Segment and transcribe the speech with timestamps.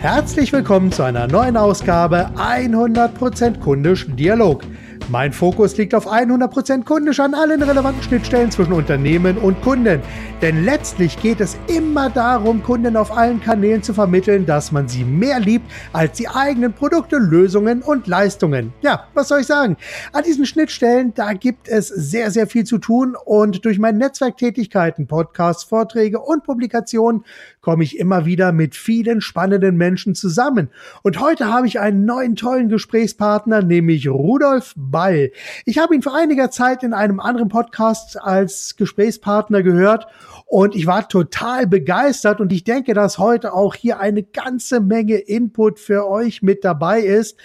[0.00, 4.62] Herzlich willkommen zu einer neuen Ausgabe 100% kundisch Dialog.
[5.10, 10.02] Mein Fokus liegt auf 100% kundisch an allen relevanten Schnittstellen zwischen Unternehmen und Kunden.
[10.42, 15.04] Denn letztlich geht es immer darum, Kunden auf allen Kanälen zu vermitteln, dass man sie
[15.04, 15.64] mehr liebt
[15.94, 18.74] als die eigenen Produkte, Lösungen und Leistungen.
[18.82, 19.78] Ja, was soll ich sagen?
[20.12, 25.06] An diesen Schnittstellen, da gibt es sehr, sehr viel zu tun und durch meine Netzwerktätigkeiten,
[25.06, 27.24] Podcasts, Vorträge und Publikationen
[27.68, 30.70] komme ich immer wieder mit vielen spannenden Menschen zusammen.
[31.02, 35.32] Und heute habe ich einen neuen tollen Gesprächspartner, nämlich Rudolf Ball.
[35.66, 40.06] Ich habe ihn vor einiger Zeit in einem anderen Podcast als Gesprächspartner gehört
[40.46, 45.16] und ich war total begeistert und ich denke, dass heute auch hier eine ganze Menge
[45.16, 47.36] Input für euch mit dabei ist.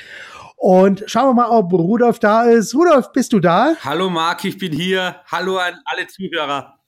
[0.56, 2.74] Und schauen wir mal, ob Rudolf da ist.
[2.74, 3.74] Rudolf, bist du da?
[3.84, 5.18] Hallo Marc, ich bin hier.
[5.30, 6.80] Hallo an alle Zuhörer.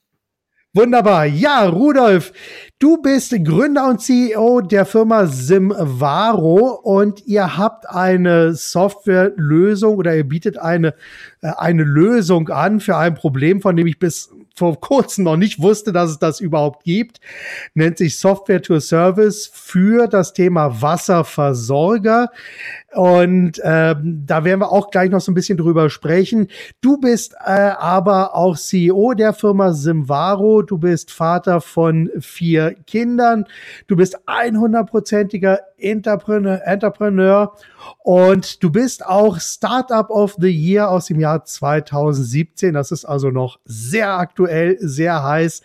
[0.76, 1.26] Wunderbar.
[1.26, 2.34] Ja, Rudolf,
[2.80, 10.26] du bist Gründer und CEO der Firma Simvaro und ihr habt eine Softwarelösung oder ihr
[10.26, 10.90] bietet eine,
[11.42, 15.62] äh, eine Lösung an für ein Problem, von dem ich bis vor kurzem noch nicht
[15.62, 17.22] wusste, dass es das überhaupt gibt.
[17.74, 22.32] Nennt sich Software to Service für das Thema Wasserversorger.
[22.96, 26.48] Und ähm, da werden wir auch gleich noch so ein bisschen drüber sprechen.
[26.80, 30.62] Du bist äh, aber auch CEO der Firma Simvaro.
[30.62, 33.46] Du bist Vater von vier Kindern.
[33.88, 37.54] Du bist 100%iger Entrepreneur, Entrepreneur
[38.00, 42.74] und du bist auch Startup of the Year aus dem Jahr 2017.
[42.74, 45.64] Das ist also noch sehr aktuell, sehr heiß.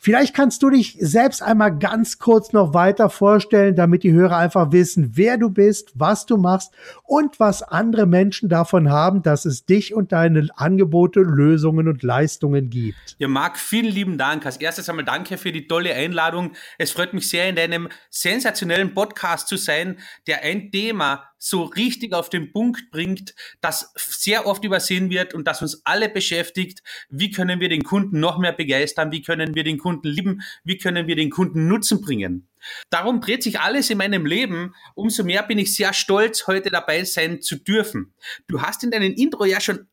[0.00, 4.70] Vielleicht kannst du dich selbst einmal ganz kurz noch weiter vorstellen, damit die Hörer einfach
[4.70, 9.66] wissen, wer du bist, was du machst und was andere Menschen davon haben, dass es
[9.66, 13.16] dich und deine Angebote, Lösungen und Leistungen gibt.
[13.18, 14.46] Ja, Marc, vielen lieben Dank.
[14.46, 16.52] Als erstes einmal danke für die tolle Einladung.
[16.78, 19.98] Es freut mich sehr, in deinem sensationellen Podcast zu sein,
[20.28, 25.46] der ein Thema so richtig auf den Punkt bringt, das sehr oft übersehen wird und
[25.46, 26.82] das uns alle beschäftigt.
[27.08, 29.12] Wie können wir den Kunden noch mehr begeistern?
[29.12, 30.42] Wie können wir den Kunden lieben?
[30.64, 32.48] Wie können wir den Kunden Nutzen bringen?
[32.90, 34.74] Darum dreht sich alles in meinem Leben.
[34.94, 38.12] Umso mehr bin ich sehr stolz, heute dabei sein zu dürfen.
[38.48, 39.86] Du hast in deinem Intro ja schon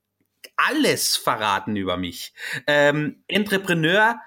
[0.57, 2.33] alles verraten über mich.
[2.67, 4.19] Ähm, Entrepreneur,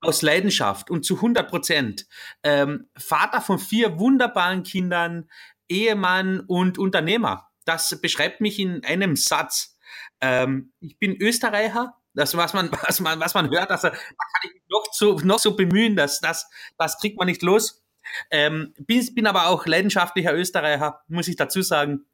[0.00, 2.06] aus Leidenschaft und zu 100 Prozent.
[2.42, 5.28] Ähm, Vater von vier wunderbaren Kindern,
[5.68, 7.48] Ehemann und Unternehmer.
[7.64, 9.76] Das beschreibt mich in einem Satz.
[10.20, 11.94] Ähm, ich bin Österreicher.
[12.14, 15.18] Das, was man, was man, was man hört, also, da kann ich mich noch so,
[15.20, 16.48] noch so bemühen, dass das,
[16.78, 17.84] das kriegt man nicht los.
[18.30, 22.06] Ähm, bin, bin aber auch leidenschaftlicher Österreicher, muss ich dazu sagen.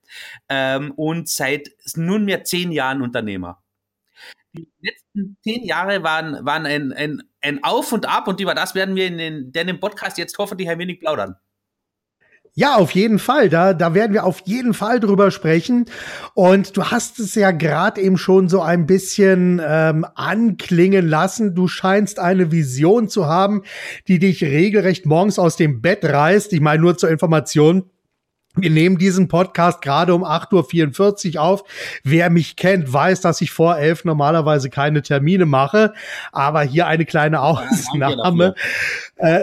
[0.48, 3.62] Ähm, und seit nunmehr zehn Jahren Unternehmer.
[4.52, 8.74] Die letzten zehn Jahre waren, waren ein, ein, ein Auf und Ab und über das
[8.74, 11.36] werden wir in, den, in dem Podcast jetzt hoffentlich ein wenig plaudern.
[12.56, 13.48] Ja, auf jeden Fall.
[13.48, 15.86] Da, da werden wir auf jeden Fall drüber sprechen.
[16.34, 21.56] Und du hast es ja gerade eben schon so ein bisschen ähm, anklingen lassen.
[21.56, 23.62] Du scheinst eine Vision zu haben,
[24.06, 26.52] die dich regelrecht morgens aus dem Bett reißt.
[26.52, 27.90] Ich meine nur zur Information.
[28.56, 31.64] Wir nehmen diesen Podcast gerade um 8.44 Uhr auf.
[32.04, 35.92] Wer mich kennt, weiß, dass ich vor elf normalerweise keine Termine mache.
[36.30, 38.54] Aber hier eine kleine Ausnahme.
[39.18, 39.40] Ja,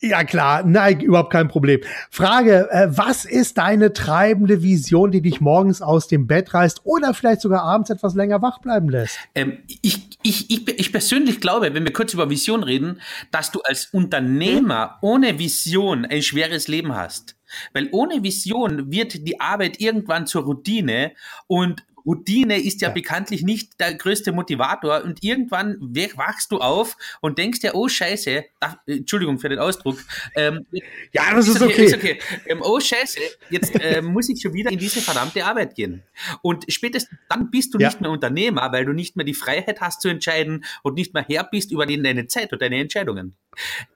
[0.00, 1.80] ja klar, nein, überhaupt kein Problem.
[2.10, 7.14] Frage, äh, was ist deine treibende Vision, die dich morgens aus dem Bett reißt oder
[7.14, 9.18] vielleicht sogar abends etwas länger wach bleiben lässt?
[9.34, 13.60] Ähm, ich, ich, ich, ich persönlich glaube, wenn wir kurz über Vision reden, dass du
[13.62, 17.36] als Unternehmer ohne Vision ein schweres Leben hast.
[17.72, 21.12] Weil ohne Vision wird die Arbeit irgendwann zur Routine
[21.46, 25.76] und Routine ist ja, ja, bekanntlich nicht der größte Motivator und irgendwann
[26.16, 29.98] wachst du auf und denkst dir, oh Scheiße, ach, Entschuldigung für den Ausdruck.
[30.36, 30.66] Ähm,
[31.12, 31.84] ja, das ist, ist okay.
[31.84, 32.18] Ist okay.
[32.46, 33.18] Ähm, oh Scheiße,
[33.50, 36.02] jetzt äh, muss ich schon wieder in diese verdammte Arbeit gehen.
[36.42, 37.88] Und spätestens dann bist du ja.
[37.88, 41.24] nicht mehr Unternehmer, weil du nicht mehr die Freiheit hast zu entscheiden und nicht mehr
[41.28, 43.34] Herr bist über deine Zeit und deine Entscheidungen.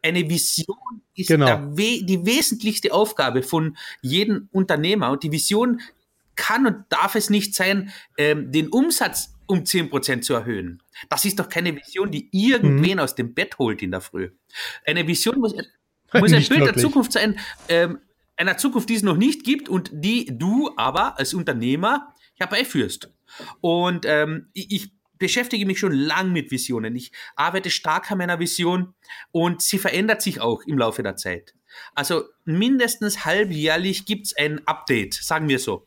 [0.02, 1.67] Eine Vision ist genau.
[1.76, 5.81] die wesentlichste Aufgabe von jedem Unternehmer und die Vision
[6.40, 10.82] kann und darf es nicht sein, ähm, den Umsatz um 10% zu erhöhen.
[11.10, 13.00] Das ist doch keine Vision, die irgendwen mhm.
[13.00, 14.31] aus dem Bett holt in der Früh.
[14.87, 15.54] Eine Vision muss,
[16.14, 17.38] muss ein Bild der Zukunft sein,
[17.69, 17.98] ähm,
[18.37, 23.12] einer Zukunft, die es noch nicht gibt und die du aber als Unternehmer herbeiführst.
[23.60, 26.96] Und ähm, ich, ich beschäftige mich schon lang mit Visionen.
[26.96, 28.94] Ich arbeite stark an meiner Vision
[29.31, 31.54] und sie verändert sich auch im Laufe der Zeit.
[31.94, 35.87] Also mindestens halbjährlich gibt es ein Update, sagen wir so.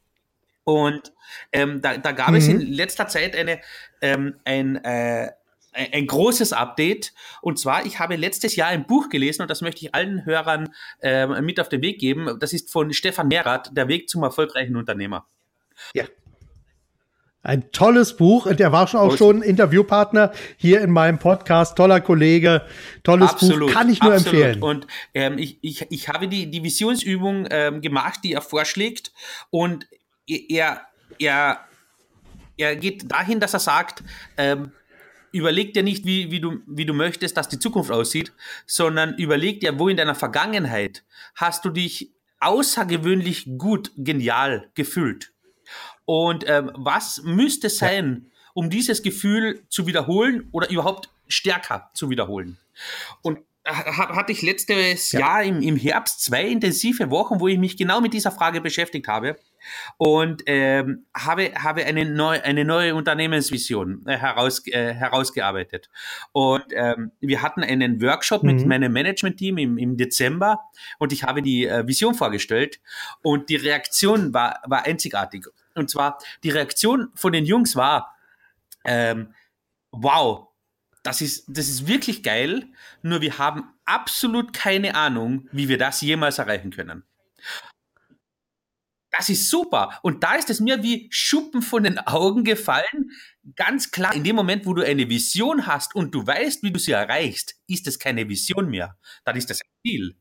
[0.64, 1.14] Und
[1.52, 2.36] ähm, da, da gab mhm.
[2.36, 3.60] es in letzter Zeit eine,
[4.02, 5.32] ähm, ein, äh,
[5.74, 7.14] ein großes Update.
[7.42, 10.70] Und zwar, ich habe letztes Jahr ein Buch gelesen und das möchte ich allen Hörern
[11.02, 12.38] äh, mit auf den Weg geben.
[12.40, 15.26] Das ist von Stefan Mehrath, Der Weg zum erfolgreichen Unternehmer.
[15.94, 16.06] Ja.
[17.46, 18.50] Ein tolles Buch.
[18.54, 21.76] Der war schon auch schon Interviewpartner hier in meinem Podcast.
[21.76, 22.66] Toller Kollege,
[23.04, 23.74] tolles absolut, Buch.
[23.74, 24.42] Kann ich nur absolut.
[24.42, 24.64] empfehlen.
[24.64, 29.12] Und ähm, ich, ich, ich habe die, die Visionsübung ähm, gemacht, die er vorschlägt.
[29.50, 29.88] Und
[30.28, 30.82] er,
[31.20, 31.60] er,
[32.58, 34.04] er geht dahin, dass er sagt,
[34.38, 34.72] ähm,
[35.32, 38.32] überleg dir nicht, wie, wie, du, wie du möchtest, dass die Zukunft aussieht,
[38.66, 41.04] sondern überleg dir, wo in deiner Vergangenheit
[41.36, 45.32] hast du dich außergewöhnlich gut, genial gefühlt.
[46.06, 52.58] Und ähm, was müsste sein, um dieses Gefühl zu wiederholen oder überhaupt stärker zu wiederholen?
[53.22, 55.22] Und hatte ich letztes ja.
[55.22, 59.08] Jahr im, im Herbst zwei intensive Wochen, wo ich mich genau mit dieser Frage beschäftigt
[59.08, 59.38] habe
[59.98, 65.90] und ähm, habe, habe eine, neu, eine neue Unternehmensvision äh, heraus, äh, herausgearbeitet.
[66.32, 68.56] Und ähm, wir hatten einen Workshop mhm.
[68.56, 70.60] mit meinem Management-Team im, im Dezember
[71.00, 72.80] und ich habe die äh, Vision vorgestellt
[73.22, 75.48] und die Reaktion war, war einzigartig.
[75.76, 78.16] Und zwar die Reaktion von den Jungs war,
[78.86, 79.34] ähm,
[79.92, 80.48] wow,
[81.04, 82.66] das ist, das ist wirklich geil,
[83.02, 87.04] nur wir haben absolut keine Ahnung, wie wir das jemals erreichen können.
[89.16, 90.00] Das ist super.
[90.02, 93.12] Und da ist es mir wie Schuppen von den Augen gefallen.
[93.56, 96.80] Ganz klar, in dem Moment, wo du eine Vision hast und du weißt, wie du
[96.80, 98.98] sie erreichst, ist es keine Vision mehr.
[99.24, 100.16] Dann ist das ein Ziel.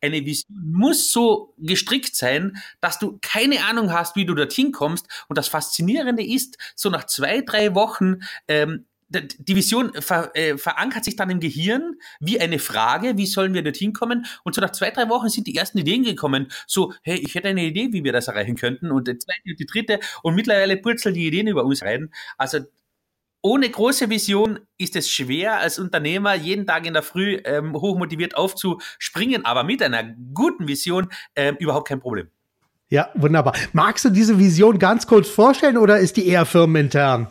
[0.00, 5.06] Eine Vision muss so gestrickt sein, dass du keine Ahnung hast, wie du dorthin kommst.
[5.28, 11.04] Und das Faszinierende ist, so nach zwei, drei Wochen ähm, die Vision ver, äh, verankert
[11.04, 14.26] sich dann im Gehirn wie eine Frage, wie sollen wir dorthin kommen?
[14.44, 16.48] Und so nach zwei, drei Wochen sind die ersten Ideen gekommen.
[16.66, 18.90] So, hey, ich hätte eine Idee, wie wir das erreichen könnten.
[18.90, 20.00] Und die zweite und die dritte.
[20.22, 22.10] Und mittlerweile purzeln die Ideen über uns rein.
[22.36, 22.60] Also
[23.40, 28.36] ohne große Vision ist es schwer, als Unternehmer jeden Tag in der Früh ähm, hochmotiviert
[28.36, 30.02] aufzuspringen, aber mit einer
[30.34, 32.28] guten Vision ähm, überhaupt kein Problem.
[32.90, 33.54] Ja, wunderbar.
[33.72, 37.28] Magst du diese Vision ganz kurz vorstellen oder ist die eher firmenintern?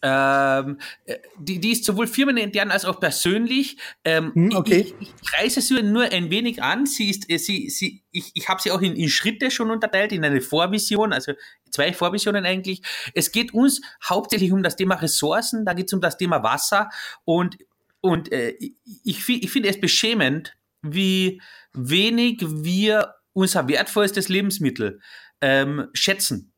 [0.00, 3.76] Ähm, äh, die, die ist sowohl firmenintern als auch persönlich.
[4.04, 4.94] Ähm, hm, okay.
[5.00, 6.86] Ich, ich, kreise sie nur ein wenig an.
[6.86, 10.12] Sie ist, äh, sie, sie, ich, ich habe sie auch in, in Schritte schon unterteilt,
[10.12, 11.32] in eine Vorvision, also
[11.70, 12.82] zwei Vorvisionen eigentlich.
[13.14, 16.90] Es geht uns hauptsächlich um das Thema Ressourcen, da geht es um das Thema Wasser
[17.24, 17.58] und,
[18.00, 18.56] und äh,
[19.04, 21.40] ich, ich finde es beschämend, wie
[21.72, 25.00] wenig wir unser wertvollstes Lebensmittel
[25.40, 26.52] ähm, schätzen.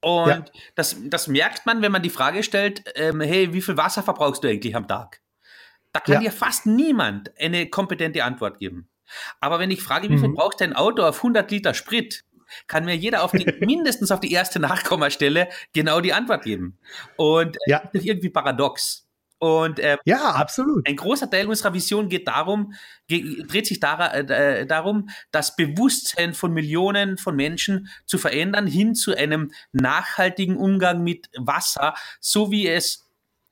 [0.00, 0.44] Und ja.
[0.74, 4.44] das, das merkt man, wenn man die Frage stellt, ähm, hey, wie viel Wasser verbrauchst
[4.44, 5.20] du eigentlich am Tag?
[5.92, 6.20] Da kann ja.
[6.20, 8.88] dir fast niemand eine kompetente Antwort geben.
[9.40, 10.34] Aber wenn ich frage, wie viel mhm.
[10.34, 12.24] braucht dein Auto auf 100 Liter Sprit,
[12.66, 16.78] kann mir jeder auf die, mindestens auf die erste Nachkommastelle genau die Antwort geben.
[17.16, 17.80] Und äh, ja.
[17.80, 19.07] das ist irgendwie paradox.
[19.38, 20.86] Und äh, ja, absolut.
[20.88, 22.72] Ein großer Teil unserer Vision geht darum,
[23.06, 28.96] geht, dreht sich dar, äh, darum, das Bewusstsein von Millionen von Menschen zu verändern hin
[28.96, 33.08] zu einem nachhaltigen Umgang mit Wasser, so wie es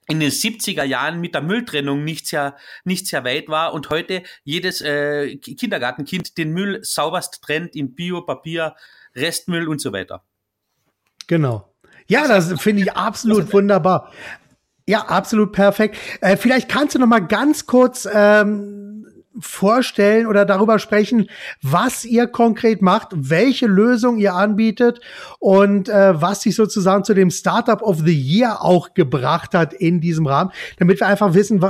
[0.09, 4.23] in den 70er Jahren mit der Mülltrennung nicht sehr, nicht sehr weit war und heute
[4.45, 8.75] jedes äh, Kindergartenkind den Müll sauberst trennt in Bio, Papier,
[9.15, 10.25] Restmüll und so weiter.
[11.27, 11.73] Genau.
[12.09, 14.13] Ja, das finde ich absolut wunderbar.
[14.89, 15.97] Ja, absolut perfekt.
[16.21, 19.05] Äh, vielleicht kannst du noch mal ganz kurz ähm,
[19.39, 21.29] vorstellen oder darüber sprechen,
[21.61, 25.01] was ihr konkret macht, welche Lösung ihr anbietet
[25.39, 30.01] und äh, was sich sozusagen zu dem Startup of the Year auch gebracht hat in
[30.01, 31.61] diesem Rahmen, damit wir einfach wissen,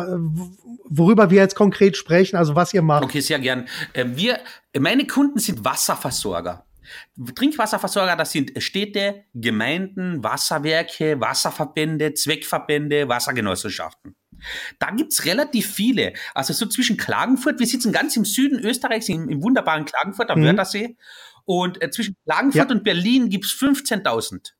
[0.89, 3.05] worüber wir jetzt konkret sprechen, also was ihr macht.
[3.05, 3.67] Okay, sehr gern.
[3.95, 4.39] Äh, wir,
[4.79, 6.66] meine Kunden sind Wasserversorger.
[7.35, 14.17] Trinkwasserversorger, das sind Städte, Gemeinden, Wasserwerke, Wasserverbände, Zweckverbände, Wassergenossenschaften.
[14.79, 16.13] Da gibt's relativ viele.
[16.35, 20.41] Also so zwischen Klagenfurt, wir sitzen ganz im Süden Österreichs, im, im wunderbaren Klagenfurt am
[20.41, 20.45] mhm.
[20.45, 20.97] Wörthersee.
[21.45, 22.77] Und äh, zwischen Klagenfurt ja.
[22.77, 24.53] und Berlin gibt's 15.000.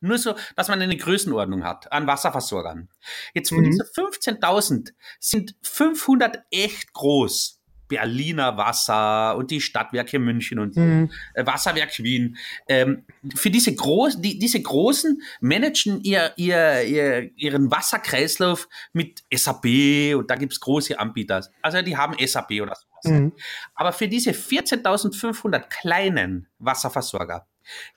[0.00, 2.88] Nur so, dass man eine Größenordnung hat an Wasserversorgern.
[3.34, 3.64] Jetzt von mhm.
[3.66, 7.59] diesen 15.000 sind 500 echt groß.
[7.90, 11.10] Berliner Wasser und die Stadtwerke München und mhm.
[11.34, 12.38] Äh, Wasserwerk Wien.
[12.68, 13.04] Ähm,
[13.34, 20.30] für diese, Groß, die, diese Großen managen ihr, ihr, ihr, ihren Wasserkreislauf mit SAP und
[20.30, 21.44] da gibt es große Anbieter.
[21.60, 23.04] Also die haben SAP oder sowas.
[23.04, 23.32] Mhm.
[23.74, 27.46] Aber für diese 14.500 kleinen Wasserversorger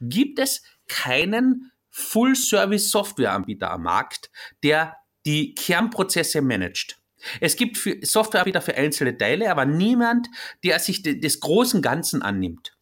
[0.01, 4.31] gibt es keinen Full-Service-Software-Anbieter am Markt,
[4.63, 6.97] der die Kernprozesse managt.
[7.39, 10.27] Es gibt für Softwareanbieter für einzelne Teile, aber niemand,
[10.63, 12.73] der sich de, des großen Ganzen annimmt.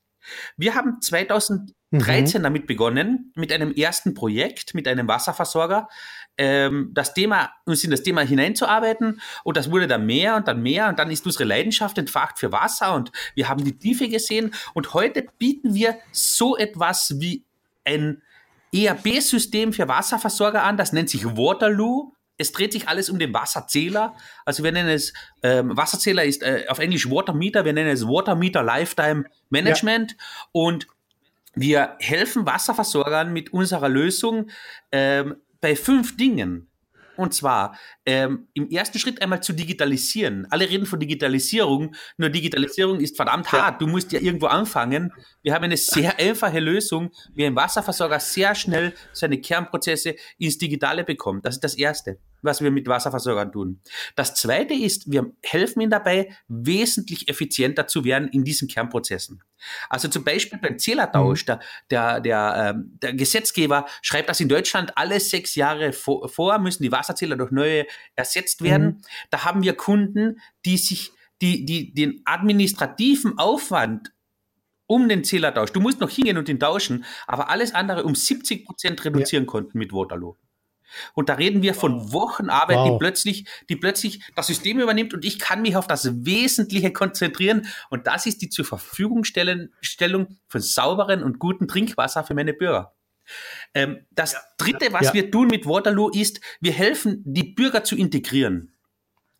[0.58, 2.44] Wir haben 2013 mhm.
[2.44, 5.88] damit begonnen, mit einem ersten Projekt, mit einem Wasserversorger,
[6.38, 10.62] ähm, das Thema, uns in das Thema hineinzuarbeiten und das wurde dann mehr und dann
[10.62, 14.54] mehr und dann ist unsere Leidenschaft entfacht für Wasser und wir haben die Tiefe gesehen
[14.74, 17.44] und heute bieten wir so etwas wie
[17.84, 18.22] ein
[18.74, 22.14] ERP-System für Wasserversorger an, das nennt sich Waterloo.
[22.42, 24.16] Es dreht sich alles um den Wasserzähler.
[24.46, 28.06] Also wir nennen es, ähm, Wasserzähler ist äh, auf Englisch Water Meter, wir nennen es
[28.06, 30.12] Water Meter Lifetime Management.
[30.12, 30.18] Ja.
[30.52, 30.88] Und
[31.54, 34.50] wir helfen Wasserversorgern mit unserer Lösung
[34.92, 36.68] ähm, bei fünf Dingen.
[37.18, 40.48] Und zwar ähm, im ersten Schritt einmal zu digitalisieren.
[40.50, 43.82] Alle reden von Digitalisierung, nur Digitalisierung ist verdammt hart.
[43.82, 45.14] Du musst ja irgendwo anfangen.
[45.44, 51.04] Wir haben eine sehr einfache Lösung, wie ein Wasserversorger sehr schnell seine Kernprozesse ins Digitale
[51.04, 51.46] bekommt.
[51.46, 53.82] Das ist das Erste was wir mit Wasserversorgern tun.
[54.16, 59.44] Das zweite ist, wir helfen ihnen dabei, wesentlich effizienter zu werden in diesen Kernprozessen.
[59.90, 61.46] Also zum Beispiel beim Zählertausch, mhm.
[61.46, 66.58] der, der, der, ähm, der Gesetzgeber schreibt das in Deutschland alle sechs Jahre vor, vor
[66.60, 68.86] müssen die Wasserzähler durch neue ersetzt werden.
[68.86, 69.02] Mhm.
[69.30, 74.12] Da haben wir Kunden, die sich, die, die den administrativen Aufwand
[74.92, 75.72] um den Zählertausch.
[75.72, 79.50] Du musst noch hingehen und ihn tauschen, aber alles andere um 70 Prozent reduzieren ja.
[79.50, 80.36] konnten mit Waterloo.
[81.14, 82.92] Und da reden wir von Wochenarbeit, wow.
[82.92, 87.68] die plötzlich, die plötzlich das System übernimmt und ich kann mich auf das Wesentliche konzentrieren.
[87.90, 89.70] Und das ist die zur Verfügungstellung
[90.48, 92.94] von sauberen und guten Trinkwasser für meine Bürger.
[93.74, 95.14] Ähm, das dritte, was ja.
[95.14, 98.74] wir tun mit Waterloo ist, wir helfen, die Bürger zu integrieren.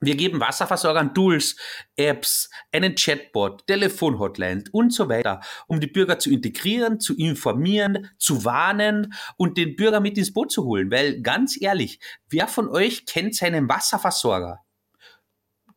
[0.04, 1.56] Wir geben Wasserversorgern Tools,
[1.96, 8.44] Apps, einen Chatbot, Telefonhotlines und so weiter, um die Bürger zu integrieren, zu informieren, zu
[8.44, 10.90] warnen und den Bürger mit ins Boot zu holen.
[10.90, 14.62] Weil ganz ehrlich, wer von euch kennt seinen Wasserversorger?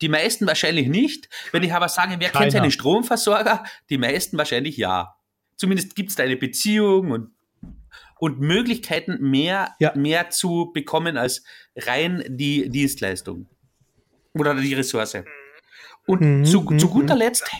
[0.01, 1.29] Die meisten wahrscheinlich nicht.
[1.53, 2.45] Wenn ich aber sage, wer Keiner.
[2.45, 3.65] kennt seinen Stromversorger?
[3.91, 5.17] Die meisten wahrscheinlich ja.
[5.57, 7.31] Zumindest gibt es da eine Beziehung und,
[8.19, 9.93] und Möglichkeiten, mehr, ja.
[9.95, 11.45] mehr zu bekommen als
[11.77, 13.49] rein die Dienstleistung
[14.35, 15.19] oder die Ressource.
[16.07, 17.21] Und mhm, zu, zu, mhm, guter mhm.
[17.21, 17.51] Letzt,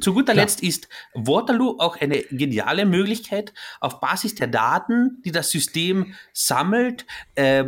[0.00, 5.50] zu guter Letzt ist Waterloo auch eine geniale Möglichkeit, auf Basis der Daten, die das
[5.50, 7.64] System sammelt, äh,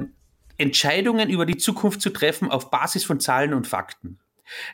[0.59, 4.19] Entscheidungen über die Zukunft zu treffen auf Basis von Zahlen und Fakten.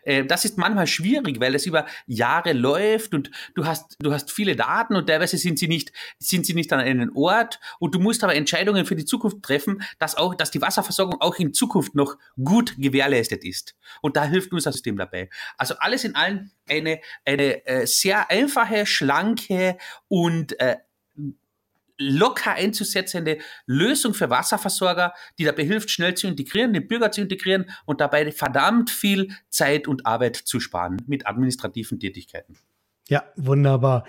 [0.03, 4.31] Äh, das ist manchmal schwierig, weil es über Jahre läuft und du hast, du hast
[4.31, 7.99] viele Daten und teilweise sind sie nicht, sind sie nicht an einem Ort und du
[7.99, 11.95] musst aber Entscheidungen für die Zukunft treffen, dass auch, dass die Wasserversorgung auch in Zukunft
[11.95, 13.75] noch gut gewährleistet ist.
[14.03, 15.31] Und da hilft unser System dabei.
[15.57, 20.77] Also alles in allem eine, eine äh, sehr einfache, schlanke und äh,
[21.99, 27.71] locker einzusetzende Lösung für Wasserversorger, die dabei hilft, schnell zu integrieren, den Bürger zu integrieren
[27.85, 32.59] und dabei verdammt viel Zeit und Arbeit zu sparen mit administrativen Tätigkeiten.
[33.11, 34.05] Ja, wunderbar.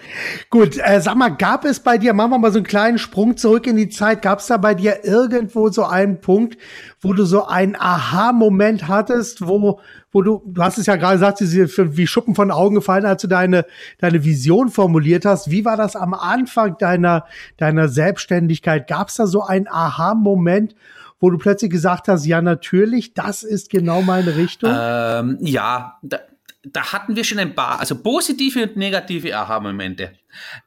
[0.50, 3.38] Gut, äh, sag mal, gab es bei dir, machen wir mal so einen kleinen Sprung
[3.38, 6.58] zurück in die Zeit, gab es da bei dir irgendwo so einen Punkt,
[7.00, 9.80] wo du so einen Aha-Moment hattest, wo,
[10.12, 13.30] wo du, du hast es ja gerade gesagt, wie Schuppen von Augen gefallen, als du
[13.30, 13.66] deine,
[14.00, 15.50] deine Vision formuliert hast.
[15.50, 17.26] Wie war das am Anfang deiner,
[17.56, 18.86] deiner Selbstständigkeit?
[18.90, 20.76] Gab es da so einen Aha-Moment,
[21.22, 24.72] wo du plötzlich gesagt hast, ja, natürlich, das ist genau meine Richtung?
[24.74, 26.18] Ähm, ja, da,
[26.64, 30.18] da hatten wir schon ein paar, also positive und negative Aha-Momente.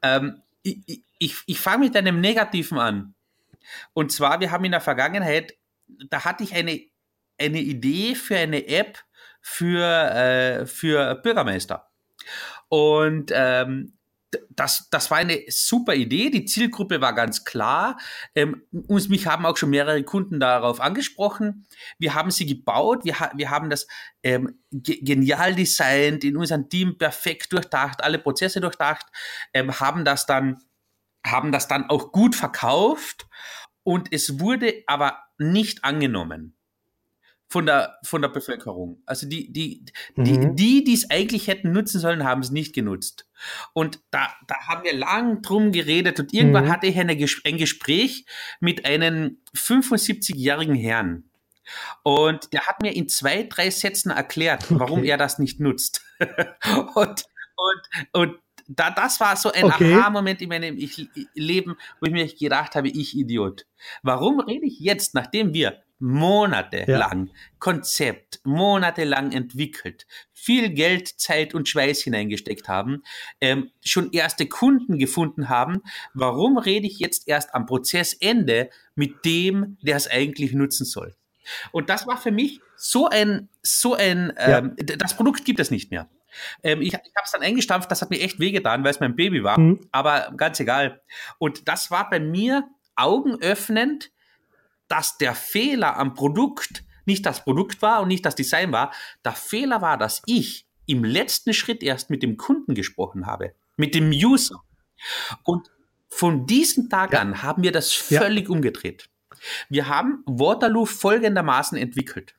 [0.03, 3.15] Ähm, ich ich, ich fange mit einem negativen an.
[3.93, 5.55] Und zwar, wir haben in der Vergangenheit,
[6.11, 6.81] da hatte ich eine,
[7.39, 8.99] eine Idee für eine App
[9.41, 11.89] für, äh, für Bürgermeister.
[12.69, 13.93] Und ähm,
[14.51, 16.31] das, das war eine super Idee.
[16.31, 17.99] Die Zielgruppe war ganz klar.
[18.35, 21.67] Ähm, uns, mich haben auch schon mehrere Kunden darauf angesprochen.
[21.99, 23.05] Wir haben sie gebaut.
[23.05, 23.87] Wir, wir haben das
[24.23, 29.07] ähm, genial designt, in unserem Team perfekt durchdacht, alle Prozesse durchdacht,
[29.53, 30.63] ähm, haben das dann,
[31.27, 33.27] haben das dann auch gut verkauft.
[33.85, 36.57] Und es wurde aber nicht angenommen
[37.53, 39.03] von der, von der Bevölkerung.
[39.05, 39.85] Also die, die,
[40.17, 40.57] mhm.
[40.57, 43.29] die, die es eigentlich hätten nutzen sollen, haben es nicht genutzt.
[43.75, 46.71] Und da, da haben wir lang drum geredet und irgendwann mhm.
[46.71, 48.25] hatte ich eine, ein Gespräch
[48.61, 51.25] mit einem 75-jährigen Herrn.
[52.03, 54.81] Und der hat mir in zwei, drei Sätzen erklärt, okay.
[54.81, 56.03] warum er das nicht nutzt.
[56.95, 57.25] und,
[57.57, 57.83] und,
[58.13, 59.93] und da, das war so ein okay.
[59.93, 63.67] Aha-Moment in meinem ich, Leben, wo ich mir gedacht habe, ich Idiot.
[64.03, 67.33] Warum rede ich jetzt, nachdem wir monatelang ja.
[67.61, 73.05] Konzept, monatelang entwickelt, viel Geld, Zeit und Schweiß hineingesteckt haben,
[73.41, 75.83] ähm, schon erste Kunden gefunden haben.
[76.13, 81.15] Warum rede ich jetzt erst am Prozessende mit dem, der es eigentlich nutzen soll?
[81.71, 84.97] Und das war für mich so ein, so ein, ähm, ja.
[84.97, 86.09] das Produkt gibt es nicht mehr.
[86.63, 89.15] Ähm, ich ich habe es dann eingestampft, das hat mir echt wehgetan, weil es mein
[89.15, 89.81] Baby war, mhm.
[89.93, 91.01] aber ganz egal.
[91.39, 94.12] Und das war bei mir augenöffnend,
[94.93, 98.93] dass der Fehler am Produkt nicht das Produkt war und nicht das Design war.
[99.25, 103.95] Der Fehler war, dass ich im letzten Schritt erst mit dem Kunden gesprochen habe, mit
[103.95, 104.63] dem User.
[105.45, 105.71] Und
[106.11, 107.21] von diesem Tag ja.
[107.21, 108.51] an haben wir das völlig ja.
[108.51, 109.09] umgedreht.
[109.71, 112.35] Wir haben Waterloo folgendermaßen entwickelt.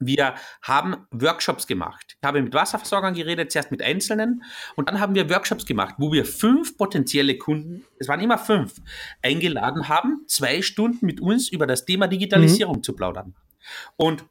[0.00, 2.16] Wir haben Workshops gemacht.
[2.20, 4.42] Ich habe mit Wasserversorgern geredet, zuerst mit Einzelnen.
[4.74, 8.76] Und dann haben wir Workshops gemacht, wo wir fünf potenzielle Kunden, es waren immer fünf,
[9.22, 12.82] eingeladen haben, zwei Stunden mit uns über das Thema Digitalisierung mhm.
[12.82, 13.34] zu plaudern.
[13.96, 14.24] Und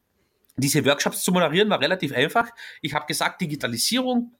[0.57, 2.49] diese Workshops zu moderieren war relativ einfach.
[2.81, 4.33] Ich habe gesagt, Digitalisierung,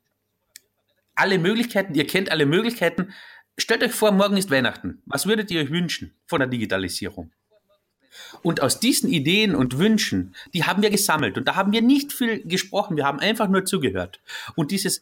[1.16, 3.14] alle Möglichkeiten, ihr kennt alle Möglichkeiten.
[3.58, 5.02] Stellt euch vor, morgen ist Weihnachten.
[5.06, 7.32] Was würdet ihr euch wünschen von der Digitalisierung?
[8.42, 11.38] Und aus diesen Ideen und Wünschen, die haben wir gesammelt.
[11.38, 14.20] Und da haben wir nicht viel gesprochen, wir haben einfach nur zugehört.
[14.56, 15.02] Und dieses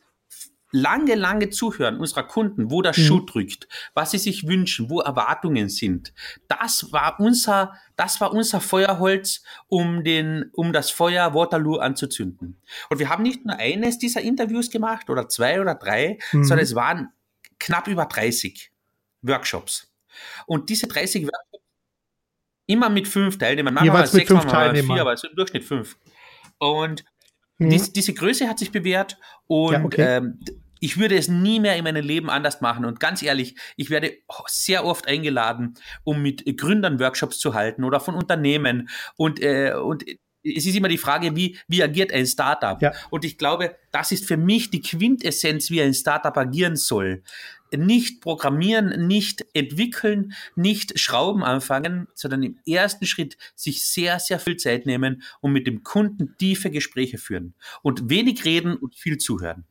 [0.72, 3.02] lange, lange Zuhören unserer Kunden, wo der mhm.
[3.02, 6.14] Schuh drückt, was sie sich wünschen, wo Erwartungen sind.
[6.48, 12.62] Das war unser, das war unser Feuerholz, um den, um das Feuer Waterloo anzuzünden.
[12.90, 16.44] Und wir haben nicht nur eines dieser Interviews gemacht oder zwei oder drei, mhm.
[16.44, 17.10] sondern es waren
[17.60, 18.72] knapp über 30
[19.22, 19.92] Workshops.
[20.46, 21.57] Und diese 30 Workshops
[22.67, 25.97] immer mit fünf Teilnehmern, manchmal Jeweils sechs, manchmal vier, aber so im Durchschnitt fünf.
[26.59, 27.03] Und
[27.57, 27.69] mhm.
[27.69, 30.17] dies, diese Größe hat sich bewährt und ja, okay.
[30.17, 30.39] ähm,
[30.79, 32.86] ich würde es nie mehr in meinem Leben anders machen.
[32.86, 34.13] Und ganz ehrlich, ich werde
[34.45, 38.89] sehr oft eingeladen, um mit Gründern Workshops zu halten oder von Unternehmen.
[39.15, 40.03] Und, äh, und
[40.43, 42.79] es ist immer die Frage, wie, wie agiert ein Startup?
[42.81, 42.93] Ja.
[43.09, 47.24] Und ich glaube, das ist für mich die Quintessenz, wie ein Startup agieren soll
[47.75, 54.57] nicht programmieren, nicht entwickeln, nicht Schrauben anfangen, sondern im ersten Schritt sich sehr, sehr viel
[54.57, 59.65] Zeit nehmen und mit dem Kunden tiefe Gespräche führen und wenig reden und viel zuhören.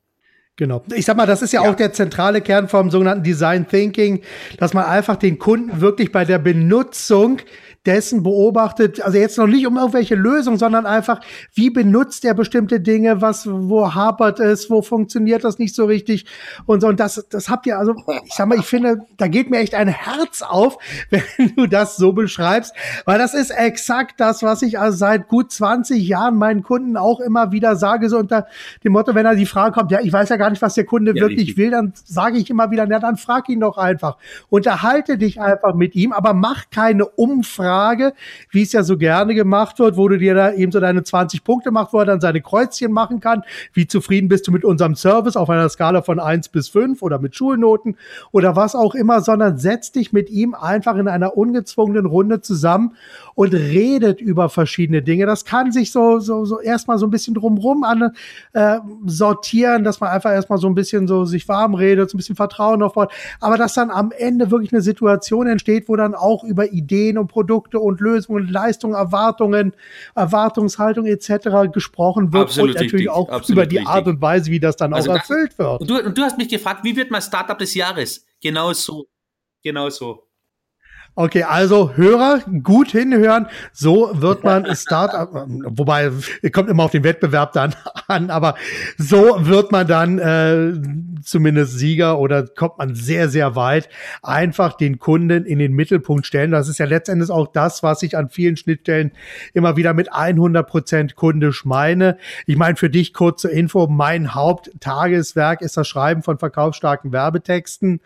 [0.56, 0.82] Genau.
[0.94, 4.22] Ich sag mal, das ist ja, ja, auch der zentrale Kern vom sogenannten Design Thinking,
[4.56, 7.40] dass man einfach den Kunden wirklich bei der Benutzung
[7.87, 11.21] dessen beobachtet, also jetzt noch nicht um irgendwelche Lösungen, sondern einfach,
[11.55, 16.27] wie benutzt er bestimmte Dinge, was, wo hapert es, wo funktioniert das nicht so richtig
[16.66, 16.88] und so.
[16.88, 17.94] Und das, das habt ihr, also,
[18.25, 20.79] ich sag mal, ich finde, da geht mir echt ein Herz auf,
[21.11, 25.53] wenn du das so beschreibst, weil das ist exakt das, was ich also seit gut
[25.53, 28.46] 20 Jahren meinen Kunden auch immer wieder sage, so unter
[28.83, 30.85] dem Motto, wenn er die Frage kommt, ja, ich weiß ja gar nicht, was der
[30.85, 31.57] Kunde ja, wirklich richtig.
[31.57, 34.16] will, dann sage ich immer wieder, na, dann frag ihn doch einfach.
[34.49, 38.14] Unterhalte dich einfach mit ihm, aber mach keine Umfrage Frage,
[38.50, 41.44] wie es ja so gerne gemacht wird, wo du dir da eben so deine 20
[41.44, 43.42] Punkte machst, wo er dann seine Kreuzchen machen kann.
[43.74, 47.18] Wie zufrieden bist du mit unserem Service auf einer Skala von 1 bis 5 oder
[47.18, 47.98] mit Schulnoten
[48.32, 52.96] oder was auch immer, sondern setz dich mit ihm einfach in einer ungezwungenen Runde zusammen
[53.34, 55.26] und redet über verschiedene Dinge.
[55.26, 58.12] Das kann sich so, so, so erstmal so ein bisschen drumrum an,
[58.54, 62.18] äh, sortieren, dass man einfach erstmal so ein bisschen so sich warm redet, so ein
[62.18, 66.42] bisschen Vertrauen aufbaut, aber dass dann am Ende wirklich eine Situation entsteht, wo dann auch
[66.42, 69.72] über Ideen und Produkte Produkte und Lösungen, Leistungen, Erwartungen,
[70.14, 71.72] Erwartungshaltung etc.
[71.72, 73.94] gesprochen wird absolut und natürlich richtig, auch über die richtig.
[73.94, 75.81] Art und Weise, wie das dann also auch das, erfüllt wird.
[75.81, 78.24] Und du, und du hast mich gefragt, wie wird mein Startup des Jahres?
[78.40, 79.07] Genau so.
[79.62, 80.25] Genau so.
[81.18, 83.46] Okay, also Hörer, gut hinhören.
[83.72, 86.11] So wird man Startup, wobei,
[86.52, 87.74] kommt immer auf den Wettbewerb dann
[88.07, 88.55] an, aber
[88.98, 90.74] so wird man dann äh,
[91.22, 93.88] zumindest Sieger oder kommt man sehr, sehr weit.
[94.22, 96.50] Einfach den Kunden in den Mittelpunkt stellen.
[96.50, 99.11] Das ist ja letztendlich auch das, was ich an vielen Schnittstellen
[99.55, 102.18] immer wieder mit 100 Prozent kundisch meine.
[102.44, 108.00] Ich meine, für dich kurze Info, mein Haupttageswerk ist das Schreiben von verkaufsstarken Werbetexten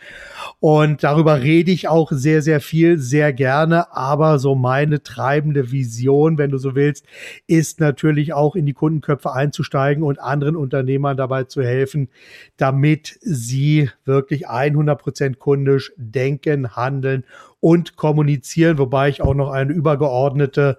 [0.60, 6.38] und darüber rede ich auch sehr, sehr viel sehr gerne, aber so meine treibende Vision,
[6.38, 7.06] wenn du so willst,
[7.46, 12.08] ist natürlich auch in die Kundenköpfe einzusteigen und anderen Unternehmern dabei zu helfen,
[12.56, 17.24] damit sie wirklich 100 Prozent kundisch denken, handeln
[17.60, 20.78] und kommunizieren, wobei ich auch noch eine übergeordnete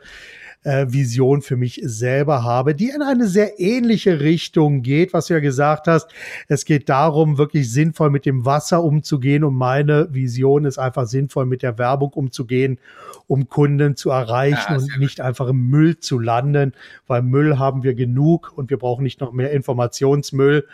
[0.63, 5.34] äh, Vision für mich selber habe, die in eine sehr ähnliche Richtung geht, was du
[5.34, 6.10] ja gesagt hast.
[6.47, 11.45] Es geht darum, wirklich sinnvoll mit dem Wasser umzugehen und meine Vision ist einfach sinnvoll
[11.45, 12.80] mit der Werbung umzugehen,
[13.28, 16.74] um Kunden zu erreichen ja, und nicht einfach im Müll zu landen,
[17.08, 20.67] weil Müll haben wir genug und wir brauchen nicht noch mehr Informationsmüll.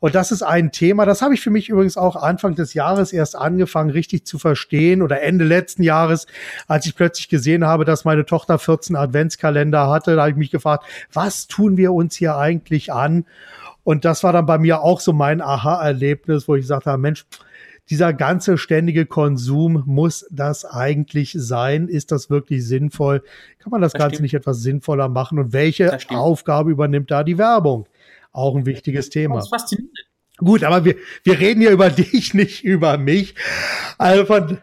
[0.00, 3.12] Und das ist ein Thema, das habe ich für mich übrigens auch Anfang des Jahres
[3.12, 6.26] erst angefangen, richtig zu verstehen oder Ende letzten Jahres,
[6.66, 10.16] als ich plötzlich gesehen habe, dass meine Tochter 14 Adventskalender hatte.
[10.16, 13.24] Da habe ich mich gefragt, was tun wir uns hier eigentlich an?
[13.82, 17.26] Und das war dann bei mir auch so mein Aha-Erlebnis, wo ich gesagt habe, Mensch,
[17.90, 21.88] dieser ganze ständige Konsum, muss das eigentlich sein?
[21.88, 23.22] Ist das wirklich sinnvoll?
[23.58, 24.22] Kann man das, das Ganze stimmt.
[24.22, 25.38] nicht etwas sinnvoller machen?
[25.38, 27.86] Und welche Aufgabe übernimmt da die Werbung?
[28.32, 29.36] Auch ein wichtiges Thema.
[29.36, 29.98] Das ist faszinierend.
[30.38, 33.34] Gut, aber wir, wir reden hier über dich, nicht über mich.
[33.98, 34.58] Also von,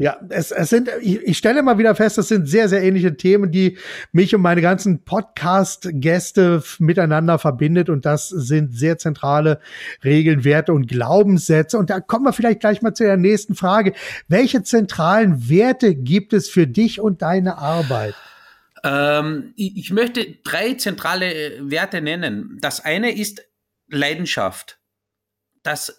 [0.00, 3.16] Ja, es, es sind, ich, ich stelle mal wieder fest, das sind sehr, sehr ähnliche
[3.16, 3.78] Themen, die
[4.12, 7.90] mich und meine ganzen Podcast-Gäste miteinander verbindet.
[7.90, 9.60] Und das sind sehr zentrale
[10.04, 11.76] Regeln, Werte und Glaubenssätze.
[11.78, 13.92] Und da kommen wir vielleicht gleich mal zu der nächsten Frage.
[14.28, 18.14] Welche zentralen Werte gibt es für dich und deine Arbeit?
[18.84, 22.58] Ähm, ich möchte drei zentrale äh, Werte nennen.
[22.60, 23.42] Das eine ist
[23.88, 24.78] Leidenschaft.
[25.64, 25.96] Das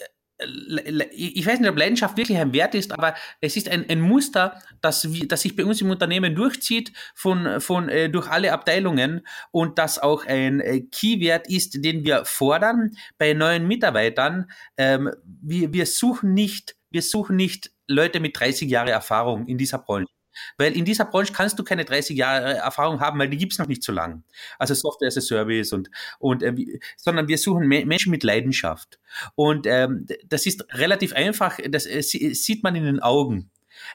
[1.12, 4.62] ich weiß nicht, ob Leidenschaft wirklich ein Wert ist, aber es ist ein, ein Muster,
[4.82, 9.78] das, das sich bei uns im Unternehmen durchzieht von, von, äh, durch alle Abteilungen und
[9.78, 14.50] das auch ein äh, Keywert ist, den wir fordern bei neuen Mitarbeitern.
[14.78, 19.80] Ähm, wir, wir suchen nicht, wir suchen nicht Leute mit 30 Jahre Erfahrung in dieser
[19.80, 20.19] Branche.
[20.58, 23.68] Weil in dieser Branche kannst du keine 30 Jahre Erfahrung haben, weil die gibt's noch
[23.68, 24.24] nicht so lang.
[24.58, 29.00] Also Software as a Service und, und äh, sondern wir suchen Me Menschen mit Leidenschaft.
[29.36, 33.52] Und ähm, das ist relativ einfach, das äh, sieht man in den Augen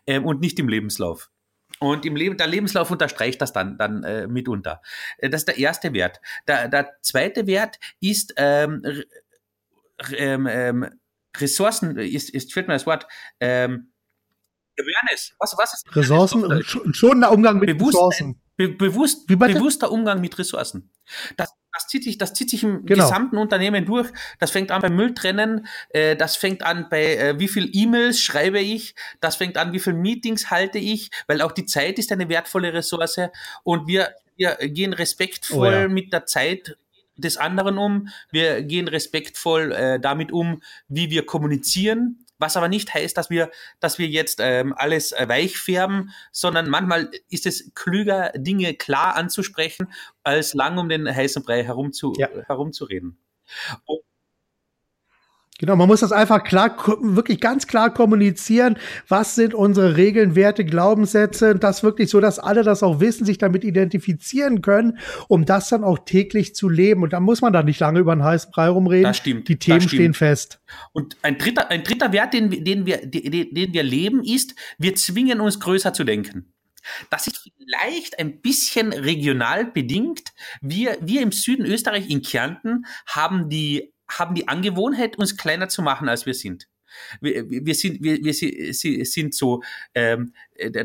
[0.06, 1.30] ähm, und nicht im Lebenslauf.
[1.80, 4.80] Und im Leben, der Lebenslauf unterstreicht das dann, dann äh, mitunter.
[5.18, 6.20] Äh, das ist der erste Wert.
[6.46, 8.82] Der, der zweite Wert ist ähm,
[10.16, 10.90] ähm, ähm,
[11.36, 13.06] Ressourcen, ist, ist, fehlt mir das Wort,
[13.40, 13.92] ähm,
[14.78, 15.34] Awareness.
[15.38, 16.62] Was, was ist Ressourcen?
[16.64, 18.40] Schon der Umgang mit Bewusst, Ressourcen.
[18.56, 20.90] Be bewusst, bewusster Umgang mit Ressourcen.
[21.36, 23.04] Das, das, zieht sich, das zieht sich im genau.
[23.04, 24.10] gesamten Unternehmen durch.
[24.38, 28.60] Das fängt an beim Mülltrennen, äh, das fängt an bei äh, wie viel E-Mails schreibe
[28.60, 32.28] ich, das fängt an, wie viel Meetings halte ich, weil auch die Zeit ist eine
[32.28, 33.18] wertvolle Ressource
[33.64, 35.88] und wir, wir gehen respektvoll oh ja.
[35.88, 36.76] mit der Zeit
[37.16, 38.08] des anderen um.
[38.30, 43.50] Wir gehen respektvoll äh, damit um, wie wir kommunizieren was aber nicht heißt, dass wir,
[43.80, 49.16] dass wir jetzt ähm, alles äh, weich färben, sondern manchmal ist es klüger, Dinge klar
[49.16, 52.28] anzusprechen, als lang um den heißen Brei herumzu, ja.
[52.46, 53.18] herumzureden.
[53.86, 54.00] Und
[55.60, 58.76] Genau, man muss das einfach klar, wirklich ganz klar kommunizieren.
[59.06, 61.54] Was sind unsere Regeln, Werte, Glaubenssätze?
[61.54, 65.84] Das wirklich so, dass alle das auch wissen, sich damit identifizieren können, um das dann
[65.84, 67.04] auch täglich zu leben.
[67.04, 69.04] Und da muss man da nicht lange über einen heißen Brei rumreden.
[69.04, 69.46] Das stimmt.
[69.48, 70.60] Die Themen stehen fest.
[70.92, 74.96] Und ein dritter, ein dritter Wert, den, den wir, den, den wir leben, ist, wir
[74.96, 76.52] zwingen uns größer zu denken.
[77.10, 80.32] Das ist vielleicht ein bisschen regional bedingt.
[80.60, 85.82] Wir, wir im Süden Österreich in Kärnten haben die haben die Angewohnheit, uns kleiner zu
[85.82, 86.68] machen, als wir sind.
[87.20, 89.62] Wir, wir, sind, wir, wir sind so
[89.94, 90.32] ähm,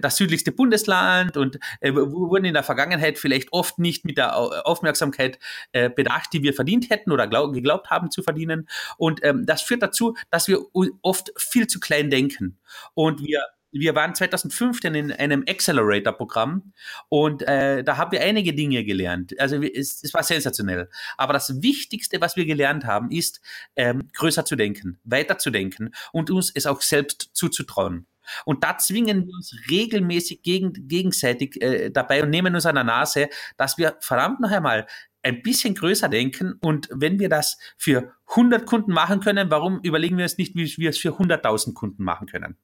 [0.01, 5.39] das südlichste Bundesland und äh, wurden in der Vergangenheit vielleicht oft nicht mit der Aufmerksamkeit
[5.71, 8.67] äh, bedacht, die wir verdient hätten oder glaub, geglaubt haben zu verdienen.
[8.97, 10.65] Und ähm, das führt dazu, dass wir
[11.01, 12.58] oft viel zu klein denken.
[12.93, 16.73] Und wir wir waren 2015 in einem Accelerator-Programm
[17.10, 19.39] und äh, da haben wir einige Dinge gelernt.
[19.39, 20.89] Also es, es war sensationell.
[21.17, 23.41] Aber das Wichtigste, was wir gelernt haben, ist,
[23.75, 28.08] ähm, größer zu denken, weiter zu denken und uns es auch selbst zuzutrauen.
[28.45, 32.84] Und da zwingen wir uns regelmäßig gegen, gegenseitig äh, dabei und nehmen uns an der
[32.84, 34.88] Nase, dass wir verdammt noch einmal
[35.23, 40.17] ein bisschen größer denken und wenn wir das für 100 Kunden machen können, warum überlegen
[40.17, 42.58] wir es nicht, wie wir es für 100.000 Kunden machen können?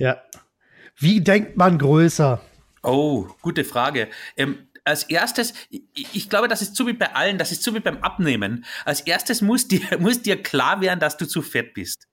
[0.00, 0.22] Ja.
[0.96, 2.40] Wie denkt man größer?
[2.82, 4.08] Oh, gute Frage.
[4.34, 7.80] Ähm, als erstes, ich glaube, das ist so wie bei allen, das ist so wie
[7.80, 8.64] beim Abnehmen.
[8.84, 12.08] Als erstes muss dir, muss dir klar werden, dass du zu fett bist.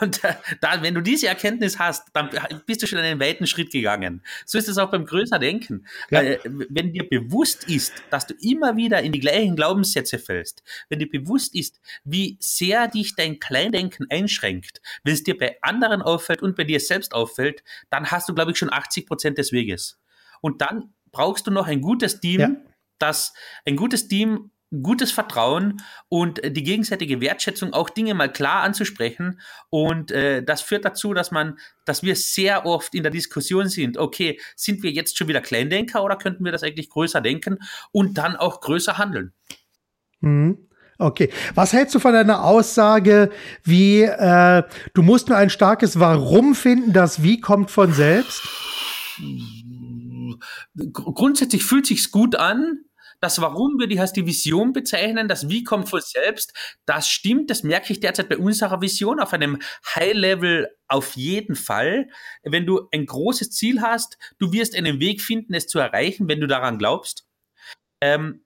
[0.00, 2.30] Und äh, da, wenn du diese Erkenntnis hast, dann
[2.66, 4.22] bist du schon einen weiten Schritt gegangen.
[4.46, 5.86] So ist es auch beim größer Denken.
[6.10, 6.22] Ja.
[6.22, 10.98] Äh, wenn dir bewusst ist, dass du immer wieder in die gleichen Glaubenssätze fällst, wenn
[10.98, 16.42] dir bewusst ist, wie sehr dich dein Kleindenken einschränkt, wenn es dir bei anderen auffällt
[16.42, 20.00] und bei dir selbst auffällt, dann hast du, glaube ich, schon 80 Prozent des Weges.
[20.40, 22.50] Und dann brauchst du noch ein gutes Team, ja.
[22.98, 23.32] das
[23.64, 24.50] ein gutes Team
[24.82, 29.40] gutes Vertrauen und die gegenseitige Wertschätzung, auch Dinge mal klar anzusprechen.
[29.70, 33.98] Und äh, das führt dazu, dass man, dass wir sehr oft in der Diskussion sind,
[33.98, 37.58] okay, sind wir jetzt schon wieder Kleindenker oder könnten wir das eigentlich größer denken
[37.92, 39.32] und dann auch größer handeln?
[40.20, 40.68] Mhm.
[40.96, 41.30] Okay.
[41.54, 43.30] Was hältst du von deiner Aussage,
[43.64, 44.62] wie äh,
[44.94, 48.42] du musst nur ein starkes Warum finden, das Wie kommt von selbst?
[50.92, 52.84] Grundsätzlich fühlt sich's gut an,
[53.20, 56.52] das Warum würde ich als die Vision bezeichnen, das Wie kommt von selbst.
[56.84, 59.60] Das stimmt, das merke ich derzeit bei unserer Vision auf einem
[59.94, 62.08] High-Level auf jeden Fall.
[62.42, 66.40] Wenn du ein großes Ziel hast, du wirst einen Weg finden, es zu erreichen, wenn
[66.40, 67.26] du daran glaubst.
[68.02, 68.44] Ähm,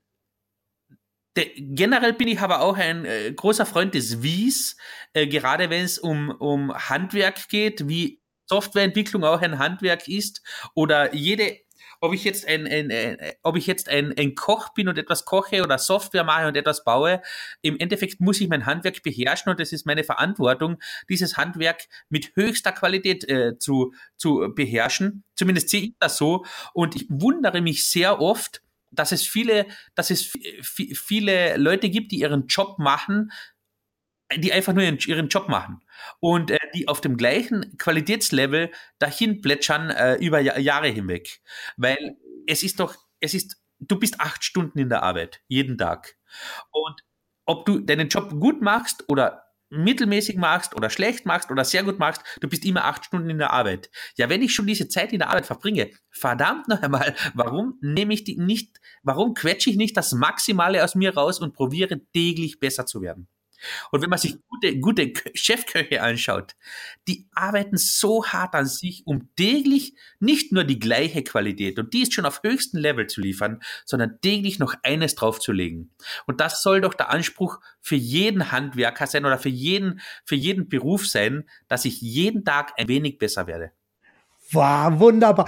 [1.35, 4.77] generell bin ich aber auch ein äh, großer Freund des Wies,
[5.13, 10.43] äh, gerade wenn es um, um Handwerk geht, wie Softwareentwicklung auch ein Handwerk ist
[10.75, 11.59] oder jede
[12.01, 15.25] ob ich jetzt ein, ein, ein ob ich jetzt ein, ein Koch bin und etwas
[15.25, 17.23] koche oder Software mache und etwas baue,
[17.63, 22.35] im Endeffekt muss ich mein Handwerk beherrschen und es ist meine Verantwortung, dieses Handwerk mit
[22.35, 25.25] höchster Qualität äh, zu, zu beherrschen.
[25.35, 30.11] Zumindest sehe ich das so und ich wundere mich sehr oft, dass es viele, dass
[30.11, 33.31] es viele Leute gibt, die ihren Job machen,
[34.37, 35.81] die einfach nur ihren, ihren Job machen
[36.21, 41.41] und äh, die auf dem gleichen Qualitätslevel dahin plätschern äh, über Jahre hinweg.
[41.77, 46.17] Weil es ist doch, es ist, du bist acht Stunden in der Arbeit, jeden Tag.
[46.71, 47.03] Und
[47.47, 51.99] ob du deinen Job gut machst oder mittelmäßig machst oder schlecht machst oder sehr gut
[51.99, 53.91] machst, du bist immer acht Stunden in der Arbeit.
[54.17, 58.15] Ja, wenn ich schon diese Zeit in der Arbeit verbringe, verdammt noch einmal, warum nehme
[58.15, 62.61] ich die nicht, warum quetsche ich nicht das Maximale aus mir raus und probiere täglich
[62.61, 63.29] besser zu werden?
[63.91, 66.55] Und wenn man sich gute, gute Chefköche anschaut,
[67.07, 72.03] die arbeiten so hart an sich, um täglich nicht nur die gleiche Qualität, und die
[72.03, 75.91] ist schon auf höchstem Level zu liefern, sondern täglich noch eines draufzulegen.
[76.27, 80.69] Und das soll doch der Anspruch für jeden Handwerker sein oder für jeden, für jeden
[80.69, 83.73] Beruf sein, dass ich jeden Tag ein wenig besser werde.
[84.51, 85.47] Wow, wunderbar.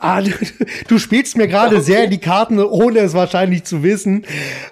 [0.00, 0.30] Ah, du,
[0.88, 1.84] du spielst mir gerade okay.
[1.84, 4.24] sehr in die Karten, ohne es wahrscheinlich zu wissen.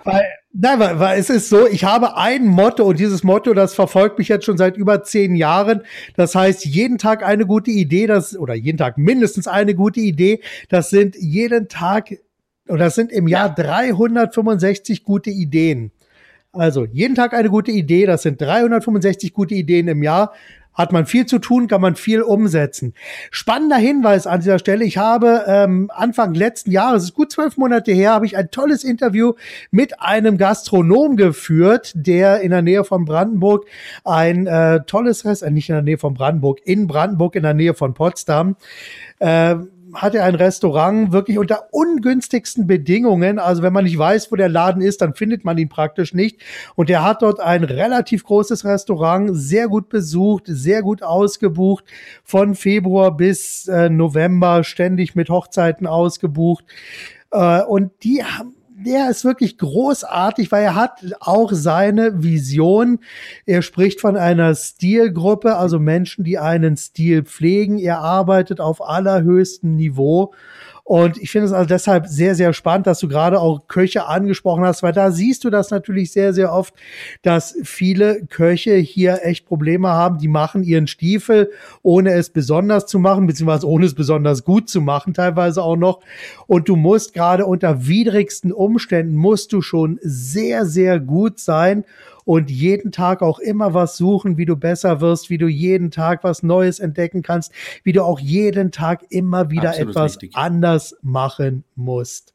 [0.04, 0.24] Weil
[0.58, 4.18] Nein, weil, weil es ist so, ich habe ein Motto und dieses Motto, das verfolgt
[4.18, 5.82] mich jetzt schon seit über zehn Jahren.
[6.16, 10.40] Das heißt, jeden Tag eine gute Idee, das, oder jeden Tag mindestens eine gute Idee.
[10.70, 12.16] Das sind jeden Tag,
[12.68, 15.90] oder das sind im Jahr 365 gute Ideen.
[16.52, 20.32] Also jeden Tag eine gute Idee, das sind 365 gute Ideen im Jahr
[20.76, 22.94] hat man viel zu tun, kann man viel umsetzen.
[23.30, 24.84] Spannender Hinweis an dieser Stelle.
[24.84, 28.50] Ich habe ähm, Anfang letzten Jahres, es ist gut zwölf Monate her, habe ich ein
[28.50, 29.32] tolles Interview
[29.70, 33.66] mit einem Gastronom geführt, der in der Nähe von Brandenburg
[34.04, 37.54] ein äh, tolles Restaurant, äh, nicht in der Nähe von Brandenburg, in Brandenburg in der
[37.54, 38.56] Nähe von Potsdam,
[39.18, 39.56] äh,
[39.94, 43.38] hat er ein Restaurant wirklich unter ungünstigsten Bedingungen.
[43.38, 46.40] Also wenn man nicht weiß, wo der Laden ist, dann findet man ihn praktisch nicht.
[46.74, 51.84] Und er hat dort ein relativ großes Restaurant, sehr gut besucht, sehr gut ausgebucht,
[52.24, 56.64] von Februar bis äh, November ständig mit Hochzeiten ausgebucht.
[57.30, 62.98] Äh, und die haben der ist wirklich großartig, weil er hat auch seine Vision.
[63.46, 67.78] Er spricht von einer Stilgruppe, also Menschen, die einen Stil pflegen.
[67.78, 70.34] Er arbeitet auf allerhöchstem Niveau
[70.86, 74.62] und ich finde es also deshalb sehr, sehr spannend, dass du gerade auch Köche angesprochen
[74.64, 76.74] hast, weil da siehst du das natürlich sehr, sehr oft,
[77.22, 80.18] dass viele Köche hier echt Probleme haben.
[80.18, 81.50] Die machen ihren Stiefel,
[81.82, 86.02] ohne es besonders zu machen, beziehungsweise ohne es besonders gut zu machen, teilweise auch noch.
[86.46, 91.84] Und du musst gerade unter widrigsten Umständen musst du schon sehr, sehr gut sein
[92.26, 96.24] und jeden Tag auch immer was suchen, wie du besser wirst, wie du jeden Tag
[96.24, 97.52] was Neues entdecken kannst,
[97.84, 100.34] wie du auch jeden Tag immer wieder Absolut etwas richtig.
[100.34, 102.34] anders machen musst.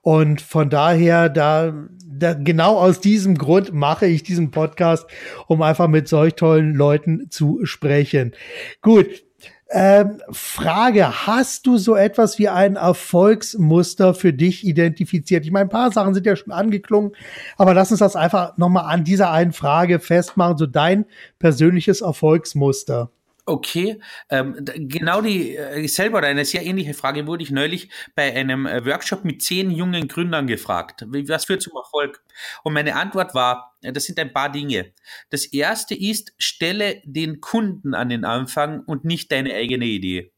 [0.00, 1.74] Und von daher, da,
[2.06, 5.06] da, genau aus diesem Grund mache ich diesen Podcast,
[5.46, 8.32] um einfach mit solch tollen Leuten zu sprechen.
[8.80, 9.25] Gut,
[9.70, 15.44] ähm, Frage, hast du so etwas wie ein Erfolgsmuster für dich identifiziert?
[15.44, 17.12] Ich meine, ein paar Sachen sind ja schon angeklungen,
[17.56, 21.04] aber lass uns das einfach nochmal an dieser einen Frage festmachen, so dein
[21.38, 23.10] persönliches Erfolgsmuster.
[23.48, 28.66] Okay, ähm, genau die äh, selber eine sehr ähnliche Frage wurde ich neulich bei einem
[28.66, 31.04] äh, Workshop mit zehn jungen Gründern gefragt.
[31.06, 32.24] Was führt zum Erfolg?
[32.64, 34.92] Und meine Antwort war, äh, das sind ein paar Dinge.
[35.30, 40.32] Das erste ist, stelle den Kunden an den Anfang und nicht deine eigene Idee.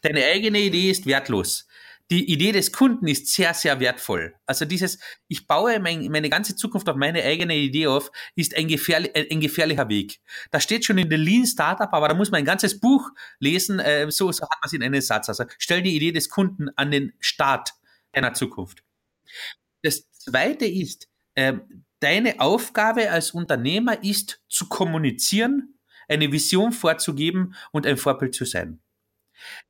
[0.00, 1.68] Deine eigene Idee ist wertlos
[2.10, 4.34] die Idee des Kunden ist sehr, sehr wertvoll.
[4.46, 8.68] Also dieses, ich baue mein, meine ganze Zukunft auf meine eigene Idee auf, ist ein,
[8.68, 10.20] gefährlich, ein gefährlicher Weg.
[10.50, 13.78] Das steht schon in der Lean Startup, aber da muss man ein ganzes Buch lesen,
[13.80, 15.28] äh, so, so hat man es in einem Satz.
[15.28, 17.70] Also stell die Idee des Kunden an den Start
[18.12, 18.84] deiner Zukunft.
[19.82, 21.54] Das zweite ist, äh,
[22.00, 28.83] deine Aufgabe als Unternehmer ist zu kommunizieren, eine Vision vorzugeben und ein Vorbild zu sein.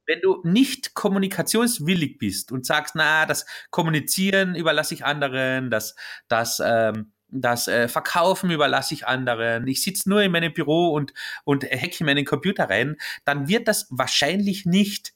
[0.07, 5.94] Wenn du nicht kommunikationswillig bist und sagst, na, das Kommunizieren überlasse ich anderen, das,
[6.29, 11.12] das, ähm, das äh, Verkaufen überlasse ich anderen, ich sitze nur in meinem Büro und,
[11.44, 15.14] und hacke in meinen Computer rein, dann wird das wahrscheinlich nicht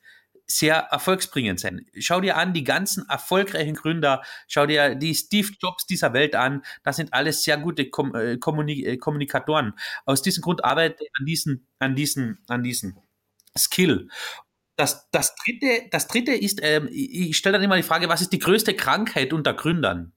[0.50, 1.84] sehr erfolgsbringend sein.
[1.98, 6.62] Schau dir an, die ganzen erfolgreichen Gründer, schau dir die Steve Jobs dieser Welt an,
[6.82, 9.74] das sind alles sehr gute Kom äh, äh, Kommunikatoren.
[10.06, 12.96] Aus diesem Grund arbeite ich an diesen, an diesen, an diesen
[13.58, 14.08] Skill.
[14.76, 18.32] Das, das, dritte, das dritte ist, ähm, ich stelle dann immer die Frage, was ist
[18.32, 20.12] die größte Krankheit unter Gründern?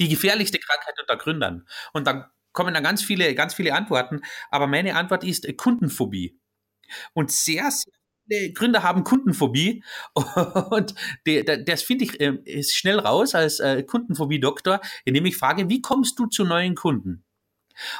[0.00, 1.66] Die gefährlichste Krankheit unter Gründern?
[1.92, 4.22] Und dann kommen dann ganz viele, ganz viele Antworten.
[4.50, 6.40] Aber meine Antwort ist äh, Kundenphobie.
[7.14, 7.92] Und sehr, sehr
[8.28, 14.80] viele Gründer haben Kundenphobie und das finde ich äh, ist schnell raus als äh, Kundenphobie-Doktor,
[15.04, 17.24] indem ich frage, wie kommst du zu neuen Kunden?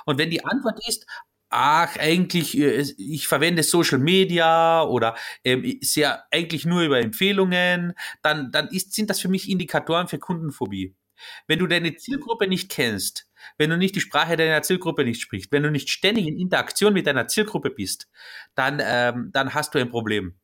[0.05, 1.07] Und wenn die Antwort ist,
[1.51, 8.51] ach, eigentlich, äh, ich verwende Social Media oder ähm, sehr eigentlich nur über Empfehlungen, dann,
[8.53, 10.95] dann ist, sind das für mich Indikatoren für Kundenphobie.
[11.47, 15.53] Wenn du deine Zielgruppe nicht kennst, wenn du nicht die Sprache deiner Zielgruppe nicht sprichst,
[15.53, 18.09] wenn du nicht ständig in Interaktion mit deiner Zielgruppe bist,
[18.55, 20.37] dann, ähm, dann hast du ein Problem.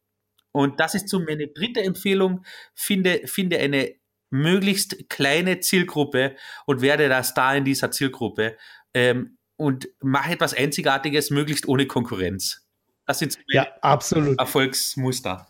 [0.53, 2.45] Und das ist so meine dritte Empfehlung.
[2.75, 3.95] Finde, finde eine
[4.31, 8.57] möglichst kleine Zielgruppe und werde da Star in dieser Zielgruppe
[8.95, 12.67] ähm, und mache etwas Einzigartiges, möglichst ohne Konkurrenz.
[13.07, 14.39] Das sind ja, absolut.
[14.39, 15.47] Erfolgsmuster.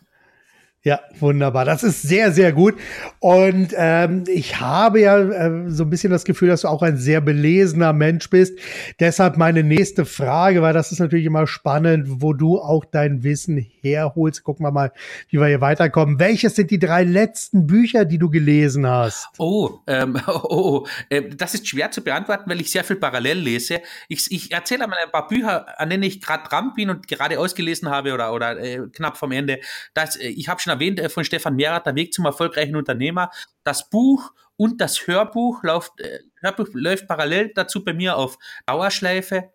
[0.87, 1.65] Ja, wunderbar.
[1.65, 2.75] Das ist sehr, sehr gut.
[3.19, 6.95] Und ähm, ich habe ja äh, so ein bisschen das Gefühl, dass du auch ein
[6.95, 8.57] sehr belesener Mensch bist.
[8.97, 13.57] Deshalb meine nächste Frage, weil das ist natürlich immer spannend, wo du auch dein Wissen
[13.81, 14.45] herholst.
[14.45, 14.93] Gucken wir mal,
[15.27, 16.19] wie wir hier weiterkommen.
[16.19, 19.27] Welches sind die drei letzten Bücher, die du gelesen hast?
[19.39, 23.39] Oh, ähm, oh, oh äh, das ist schwer zu beantworten, weil ich sehr viel parallel
[23.39, 23.81] lese.
[24.07, 27.37] Ich, ich erzähle einmal ein paar Bücher, an denen ich gerade dran bin und gerade
[27.37, 29.59] ausgelesen habe oder, oder äh, knapp vom Ende.
[29.93, 33.31] Das, äh, ich habe schon erwähnt äh, von Stefan Mehrath, Der Weg zum erfolgreichen Unternehmer.
[33.63, 39.51] Das Buch und das Hörbuch, läuft, äh, Hörbuch läuft parallel dazu bei mir auf Dauerschleife.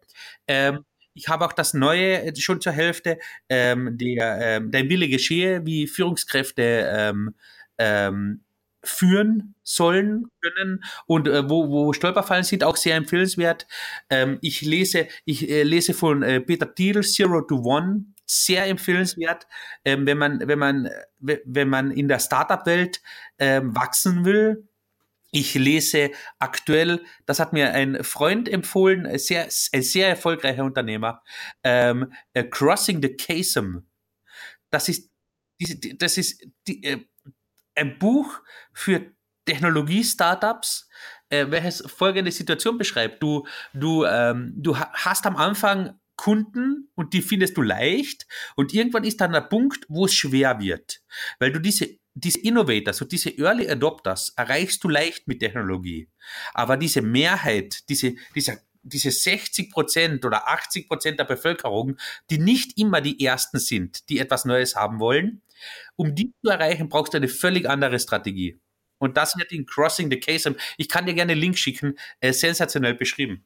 [0.47, 5.09] Ähm, ich habe auch das Neue äh, schon zur Hälfte, ähm, der, ähm, Dein Wille
[5.09, 7.35] geschehe, wie Führungskräfte ähm,
[7.79, 8.41] ähm,
[8.85, 13.67] führen sollen können und äh, wo, wo Stolperfallen sind, auch sehr empfehlenswert.
[14.11, 19.47] Ähm, ich lese, ich äh, lese von äh, Peter Thiel Zero to One, sehr empfehlenswert,
[19.85, 23.03] ähm, wenn man, wenn man, wenn man in der Startup-Welt
[23.39, 24.69] ähm, wachsen will.
[25.35, 31.23] Ich lese aktuell, das hat mir ein Freund empfohlen, ein sehr, ein sehr erfolgreicher Unternehmer,
[31.65, 33.79] ähm, uh, Crossing the Chasm.
[34.71, 35.11] Das ist,
[35.97, 36.99] das ist die, äh,
[37.75, 38.41] ein Buch
[38.75, 39.07] für
[39.47, 40.89] Technologie-Startups,
[41.31, 43.23] äh, welches folgende Situation beschreibt.
[43.23, 49.05] Du, du, ähm, du hast am Anfang Kunden und die findest du leicht und irgendwann
[49.05, 51.03] ist dann der Punkt, wo es schwer wird,
[51.39, 56.09] weil du diese diese Innovators und diese Early Adopters erreichst du leicht mit Technologie.
[56.53, 61.97] Aber diese Mehrheit, diese, dieser, diese 60 Prozent oder 80 Prozent der Bevölkerung,
[62.31, 65.41] die nicht immer die Ersten sind, die etwas Neues haben wollen,
[65.97, 68.61] um die zu erreichen, brauchst du eine völlig andere Strategie.
[68.99, 70.53] Und das wird in Crossing the Chasm.
[70.77, 73.45] Ich kann dir gerne einen Link schicken, äh, sensationell beschrieben.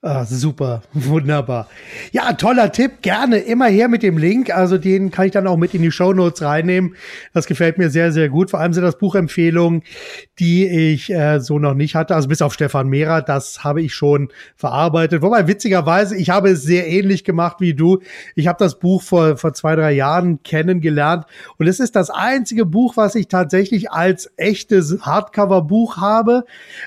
[0.00, 1.66] Ah, super, wunderbar.
[2.12, 4.54] Ja, toller Tipp, gerne immer her mit dem Link.
[4.54, 6.94] Also den kann ich dann auch mit in die Show Notes reinnehmen.
[7.34, 8.50] Das gefällt mir sehr, sehr gut.
[8.50, 9.82] Vor allem sind das Buchempfehlungen,
[10.38, 12.14] die ich äh, so noch nicht hatte.
[12.14, 15.20] Also bis auf Stefan Mehrer, das habe ich schon verarbeitet.
[15.20, 17.98] Wobei witzigerweise, ich habe es sehr ähnlich gemacht wie du.
[18.36, 21.24] Ich habe das Buch vor, vor zwei, drei Jahren kennengelernt
[21.56, 26.44] und es ist das einzige Buch, was ich tatsächlich als echtes Hardcover-Buch habe,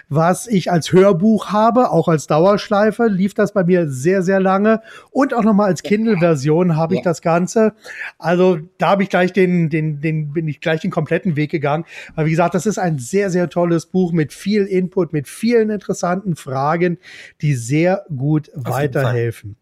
[0.07, 4.39] was ich als Hörbuch habe, auch als Dauerschleife Schleife lief das bei mir sehr, sehr
[4.39, 4.81] lange.
[5.11, 7.03] Und auch nochmal als Kindle-Version habe ich ja.
[7.03, 7.73] das Ganze.
[8.17, 11.85] Also da habe ich gleich den, den, den, bin ich gleich den kompletten Weg gegangen.
[12.15, 15.69] Weil wie gesagt, das ist ein sehr, sehr tolles Buch mit viel Input, mit vielen
[15.69, 16.97] interessanten Fragen,
[17.41, 19.55] die sehr gut Auf weiterhelfen.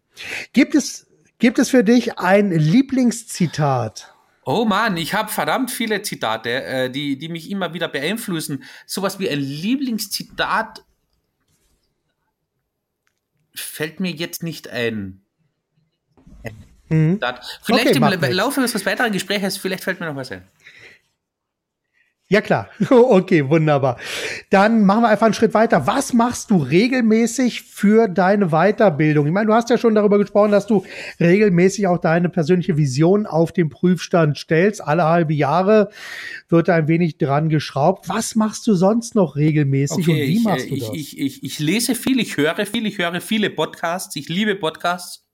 [0.52, 1.06] Gibt es,
[1.38, 4.14] gibt es für dich ein Lieblingszitat?
[4.44, 8.64] Oh Mann, ich habe verdammt viele Zitate, äh, die, die mich immer wieder beeinflussen.
[8.86, 10.82] Sowas wie ein Lieblingszitat
[13.54, 15.22] fällt mir jetzt nicht ein.
[16.88, 17.20] Mhm.
[17.62, 20.42] Vielleicht okay, im Laufe unseres weiteren Gesprächs, vielleicht fällt mir noch was ein.
[22.30, 22.68] Ja klar.
[22.90, 23.98] Okay, wunderbar.
[24.50, 25.88] Dann machen wir einfach einen Schritt weiter.
[25.88, 29.26] Was machst du regelmäßig für deine Weiterbildung?
[29.26, 30.84] Ich meine, du hast ja schon darüber gesprochen, dass du
[31.18, 34.82] regelmäßig auch deine persönliche Vision auf den Prüfstand stellst.
[34.82, 35.90] Alle halbe Jahre
[36.48, 38.08] wird da ein wenig dran geschraubt.
[38.08, 40.94] Was machst du sonst noch regelmäßig okay, und wie ich, machst du ich, das?
[40.94, 44.14] Ich, ich, ich lese viel, ich höre viel, ich höre viele Podcasts.
[44.14, 45.29] Ich liebe Podcasts.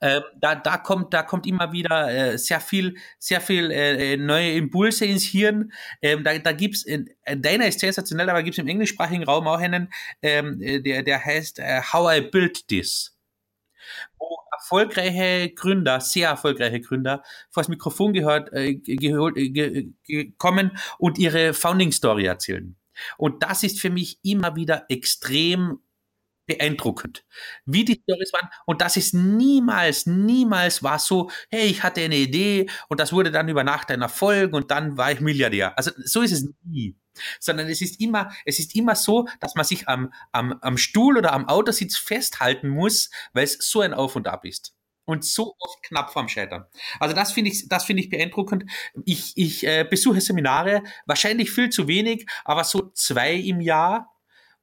[0.00, 4.16] Äh, da, da kommt, da kommt immer wieder äh, sehr viel, sehr viel äh, äh
[4.16, 5.72] neue Impulse ins Hirn.
[6.00, 7.04] Ähm, da, da gibt's, äh,
[7.36, 11.58] deiner ist sensationell, aber gibt's im englischsprachigen Raum auch einen, ähm, äh, der, der heißt
[11.58, 13.16] äh, How I Built This.
[14.18, 21.18] Wo erfolgreiche Gründer, sehr erfolgreiche Gründer, vor das Mikrofon gehört, äh, geholt, äh, gekommen und
[21.18, 22.76] ihre Founding Story erzählen.
[23.16, 25.80] Und das ist für mich immer wieder extrem
[26.46, 27.24] beeindruckend,
[27.64, 28.48] wie die Stories waren.
[28.66, 33.30] Und das ist niemals, niemals war so, hey, ich hatte eine Idee und das wurde
[33.30, 35.76] dann über Nacht ein Erfolg und dann war ich Milliardär.
[35.78, 36.96] Also so ist es nie.
[37.40, 41.18] Sondern es ist immer, es ist immer so, dass man sich am, am, am Stuhl
[41.18, 44.74] oder am Autositz festhalten muss, weil es so ein Auf und Ab ist.
[45.04, 46.64] und so oft knapp vorm Scheitern.
[47.00, 48.64] Also das finde ich, das finde ich beeindruckend.
[49.04, 54.11] Ich, ich äh, besuche Seminare, wahrscheinlich viel zu wenig, aber so zwei im Jahr,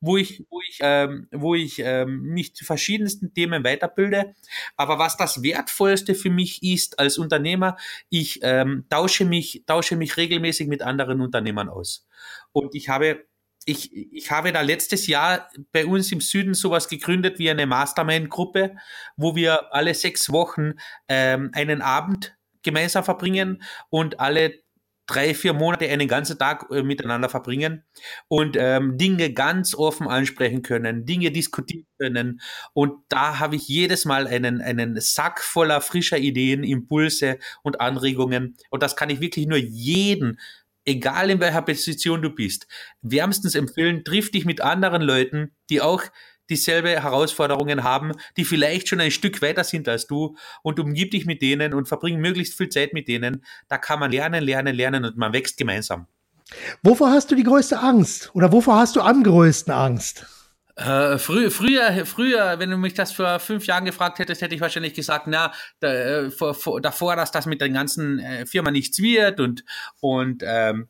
[0.02, 4.36] wo ich, wo ich, ähm, wo ich ähm, mich zu verschiedensten Themen weiterbilde.
[4.78, 7.78] Aber was das Wertvollste für mich ist als Unternehmer,
[8.10, 12.08] ich ähm, tausche mich, tausche mich regelmäßig mit anderen Unternehmern aus.
[12.52, 13.26] Und ich habe
[13.66, 18.76] ich, ich habe da letztes Jahr bei uns im Süden sowas gegründet wie eine Mastermind-Gruppe,
[19.16, 20.74] wo wir alle sechs Wochen
[21.08, 24.64] ähm, einen Abend gemeinsam verbringen und alle
[25.10, 27.84] drei, vier Monate einen ganzen Tag äh, miteinander verbringen
[28.28, 32.42] und ähm, Dinge ganz offen ansprechen können, Dinge diskutieren können.
[32.74, 38.56] Und da habe ich jedes Mal einen, einen Sack voller frischer Ideen, Impulse und Anregungen.
[38.70, 40.40] Und das kann ich wirklich nur jeden
[40.86, 42.68] egal in welcher Position du bist,
[43.02, 46.04] wärmstens empfehlen, triff dich mit anderen Leuten, die auch
[46.50, 51.26] dieselbe Herausforderungen haben, die vielleicht schon ein Stück weiter sind als du und umgib dich
[51.26, 53.44] mit denen und verbring möglichst viel Zeit mit denen.
[53.68, 56.08] Da kann man lernen, lernen, lernen und man wächst gemeinsam.
[56.82, 58.32] Wovor hast du die größte Angst?
[58.34, 60.26] Oder wovor hast du am größten Angst?
[60.76, 64.62] Äh, früh, früher, früher, wenn du mich das vor fünf Jahren gefragt hättest, hätte ich
[64.62, 68.72] wahrscheinlich gesagt, na, da, äh, vor, vor, davor, dass das mit der ganzen äh, Firma
[68.72, 69.66] nichts wird und,
[70.00, 70.88] und ähm,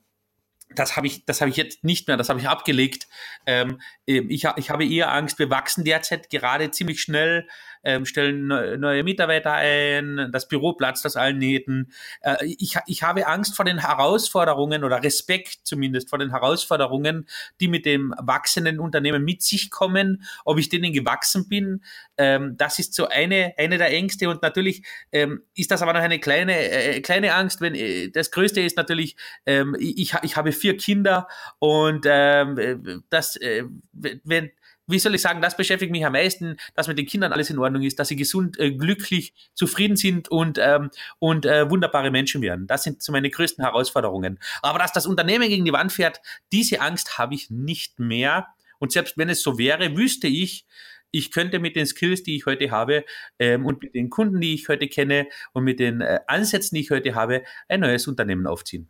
[0.76, 3.08] das habe ich, das habe ich jetzt nicht mehr, das habe ich abgelegt.
[3.46, 7.48] Ähm, ich, ich habe eher Angst, wir wachsen derzeit gerade ziemlich schnell
[7.84, 11.92] ähm, stellen neue Mitarbeiter ein, das Büro platzt aus allen Nähten.
[12.22, 17.28] Äh, ich, ich habe Angst vor den Herausforderungen oder Respekt zumindest vor den Herausforderungen,
[17.60, 21.84] die mit dem wachsenden Unternehmen mit sich kommen, ob ich denen gewachsen bin.
[22.18, 26.02] Ähm, das ist so eine, eine der Ängste und natürlich ähm, ist das aber noch
[26.02, 29.16] eine kleine, äh, kleine Angst, wenn äh, das Größte ist natürlich,
[29.46, 31.28] ähm, ich, ich habe vier Kinder
[31.60, 34.52] und ähm, das, äh, wenn,
[34.90, 37.60] wie soll ich sagen, das beschäftigt mich am meisten, dass mit den Kindern alles in
[37.60, 42.42] Ordnung ist, dass sie gesund, äh, glücklich, zufrieden sind und, ähm, und äh, wunderbare Menschen
[42.42, 42.68] werden.
[42.68, 44.40] Das sind so meine größten Herausforderungen.
[44.62, 46.22] Aber dass das Unternehmen gegen die Wand fährt,
[46.52, 48.48] diese Angst habe ich nicht mehr.
[48.80, 50.66] Und selbst wenn es so wäre, wüsste ich,
[51.12, 53.04] ich könnte mit den Skills, die ich heute habe
[53.40, 56.82] ähm, und mit den Kunden, die ich heute kenne und mit den äh, Ansätzen, die
[56.82, 58.88] ich heute habe, ein neues Unternehmen aufziehen.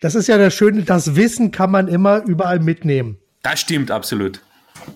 [0.00, 3.18] Das ist ja das Schöne, das Wissen kann man immer überall mitnehmen.
[3.42, 4.40] Das stimmt absolut.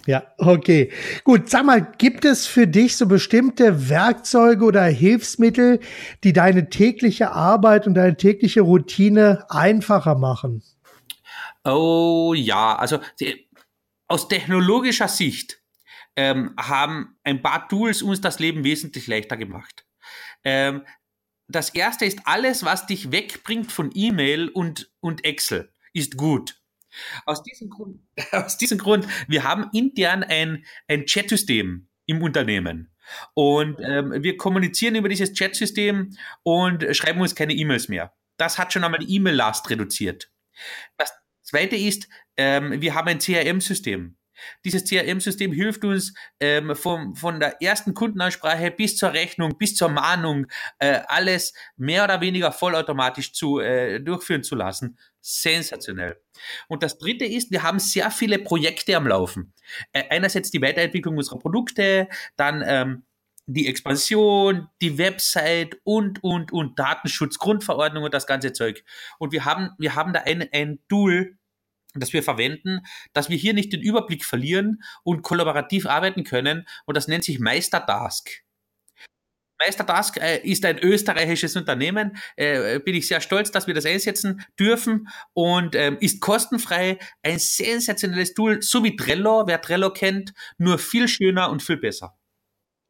[0.07, 0.91] Ja, okay.
[1.25, 5.81] Gut, sag mal, gibt es für dich so bestimmte Werkzeuge oder Hilfsmittel,
[6.25, 10.63] die deine tägliche Arbeit und deine tägliche Routine einfacher machen?
[11.65, 12.99] Oh ja, also
[14.09, 15.63] aus technologischer Sicht
[16.17, 19.87] ähm, haben ein paar Tools uns das Leben wesentlich leichter gemacht.
[20.45, 20.83] Ähm,
[21.49, 26.62] das erste ist alles, was dich wegbringt von E-Mail und, und Excel, ist gut.
[27.27, 28.01] Aus diesem Grund,
[28.33, 32.93] aus diesem Grund wir haben intern ein, ein Chat-System im Unternehmen.
[33.35, 38.15] Und ähm, wir kommunizieren über dieses Chat-System und schreiben uns keine E-Mails mehr.
[38.37, 40.31] Das hat schon einmal die E-Mail-Last reduziert.
[40.97, 41.13] Das
[41.43, 44.17] zweite ist, ähm, wir haben ein CRM-System.
[44.65, 49.89] Dieses CRM-System hilft uns ähm, vom, von der ersten Kundenansprache bis zur Rechnung, bis zur
[49.89, 50.47] Mahnung,
[50.79, 54.99] äh, alles mehr oder weniger vollautomatisch zu, äh, durchführen zu lassen.
[55.23, 56.21] Sensationell.
[56.69, 59.55] Und das dritte ist, wir haben sehr viele Projekte am Laufen.
[59.93, 63.05] Äh, einerseits die Weiterentwicklung unserer Produkte, dann ähm,
[63.47, 68.85] die Expansion, die Website und, und, und Datenschutz, Grundverordnung und das ganze Zeug.
[69.19, 71.39] Und wir haben, wir haben da ein, ein Tool,
[71.95, 72.81] das wir verwenden,
[73.13, 76.67] dass wir hier nicht den Überblick verlieren und kollaborativ arbeiten können.
[76.87, 78.43] Und das nennt sich Meistertask.
[79.65, 82.17] Meistertask äh, ist ein österreichisches Unternehmen.
[82.37, 86.99] Äh, bin ich sehr stolz, dass wir das einsetzen dürfen und ähm, ist kostenfrei.
[87.23, 89.45] Ein sensationelles Tool, so wie Trello.
[89.47, 92.17] Wer Trello kennt, nur viel schöner und viel besser.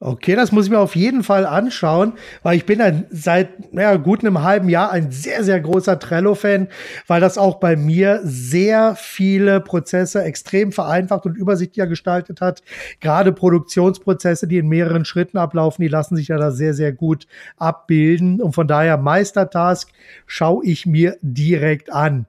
[0.04, 3.94] Okay, das muss ich mir auf jeden Fall anschauen, weil ich bin ein, seit ja,
[3.94, 6.66] gut einem halben Jahr ein sehr, sehr großer Trello-Fan,
[7.06, 12.64] weil das auch bei mir sehr viele Prozesse extrem vereinfacht und übersichtlicher gestaltet hat.
[12.98, 17.28] Gerade Produktionsprozesse, die in mehreren Schritten ablaufen, die lassen sich ja da sehr, sehr gut
[17.56, 18.42] abbilden.
[18.42, 19.88] Und von daher Meistertask
[20.26, 22.26] schaue ich mir direkt an.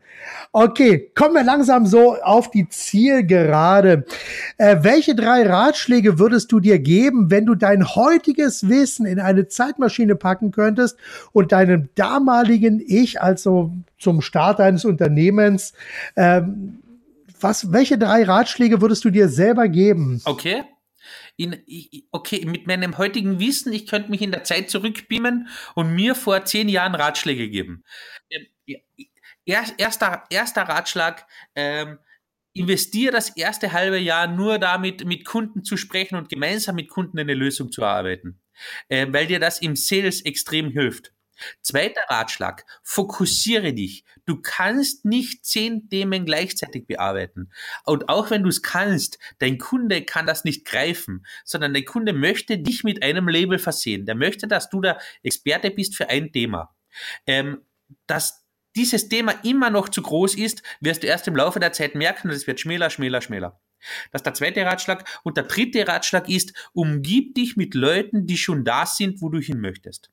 [0.52, 4.06] Okay, kommen wir langsam so auf die Zielgerade.
[4.60, 9.47] Äh, welche drei Ratschläge würdest du dir geben, wenn du dein heutiges Wissen in eine
[9.47, 10.97] Zeitmaschine packen könntest
[11.32, 15.74] und deinem damaligen Ich, also zum Start deines Unternehmens,
[16.18, 16.80] ähm,
[17.39, 20.22] was, welche drei Ratschläge würdest du dir selber geben?
[20.26, 20.64] Okay.
[21.36, 21.57] In,
[22.11, 26.45] okay, mit meinem heutigen Wissen, ich könnte mich in der Zeit zurückbeamen und mir vor
[26.45, 27.84] zehn Jahren Ratschläge geben.
[28.30, 28.45] Ähm,
[29.45, 31.97] erster, erster Ratschlag, ähm,
[32.54, 37.20] investiere das erste halbe Jahr nur damit, mit Kunden zu sprechen und gemeinsam mit Kunden
[37.20, 38.39] eine Lösung zu erarbeiten.
[38.89, 41.12] äh, weil dir das im Sales extrem hilft.
[41.62, 44.06] Zweiter Ratschlag, fokussiere dich.
[44.26, 47.51] Du kannst nicht zehn Themen gleichzeitig bearbeiten.
[47.86, 52.14] Und auch wenn du es kannst, dein Kunde kann das nicht greifen, sondern dein Kunde
[52.14, 54.06] möchte dich mit einem Label versehen.
[54.06, 56.76] Der möchte, dass du der Experte bist für ein Thema.
[57.26, 57.66] Ähm,
[58.08, 58.43] dass
[58.76, 62.30] dieses Thema immer noch zu groß ist, wirst du erst im Laufe der Zeit merken
[62.30, 63.60] und es wird schmäler, schmäler, schmäler.
[64.12, 65.06] Das ist der zweite Ratschlag.
[65.24, 69.40] Und der dritte Ratschlag ist, umgib dich mit Leuten, die schon da sind, wo du
[69.40, 70.10] hin möchtest.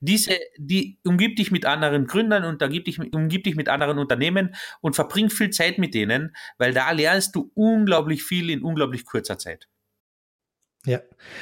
[0.00, 4.54] Diese, die umgib dich mit anderen Gründern und umgib dich, umgib dich mit anderen Unternehmen
[4.80, 9.38] und verbring viel Zeit mit denen, weil da lernst du unglaublich viel in unglaublich kurzer
[9.38, 9.68] Zeit.
[10.86, 11.00] Ja.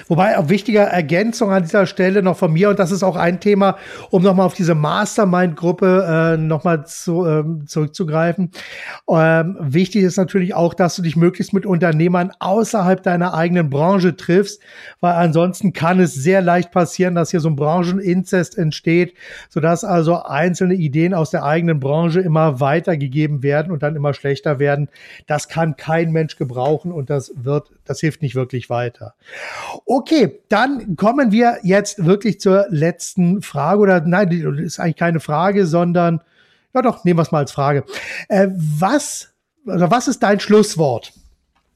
[0.08, 3.40] Wobei auch wichtige Ergänzung an dieser Stelle noch von mir, und das ist auch ein
[3.40, 3.76] Thema,
[4.10, 8.50] um nochmal auf diese Mastermind-Gruppe äh, nochmal zu, ähm, zurückzugreifen.
[9.08, 14.16] Ähm, wichtig ist natürlich auch, dass du dich möglichst mit Unternehmern außerhalb deiner eigenen Branche
[14.16, 14.62] triffst,
[15.00, 19.14] weil ansonsten kann es sehr leicht passieren, dass hier so ein Brancheninzest entsteht,
[19.48, 24.58] sodass also einzelne Ideen aus der eigenen Branche immer weitergegeben werden und dann immer schlechter
[24.58, 24.88] werden.
[25.26, 29.14] Das kann kein Mensch gebrauchen und das wird, das hilft nicht wirklich weiter.
[29.86, 35.66] Okay, dann kommen wir jetzt wirklich zur letzten Frage oder nein, ist eigentlich keine Frage,
[35.66, 36.20] sondern
[36.74, 37.84] ja doch, nehmen wir es mal als Frage.
[38.28, 39.34] Äh, was,
[39.66, 41.12] also was ist dein Schlusswort?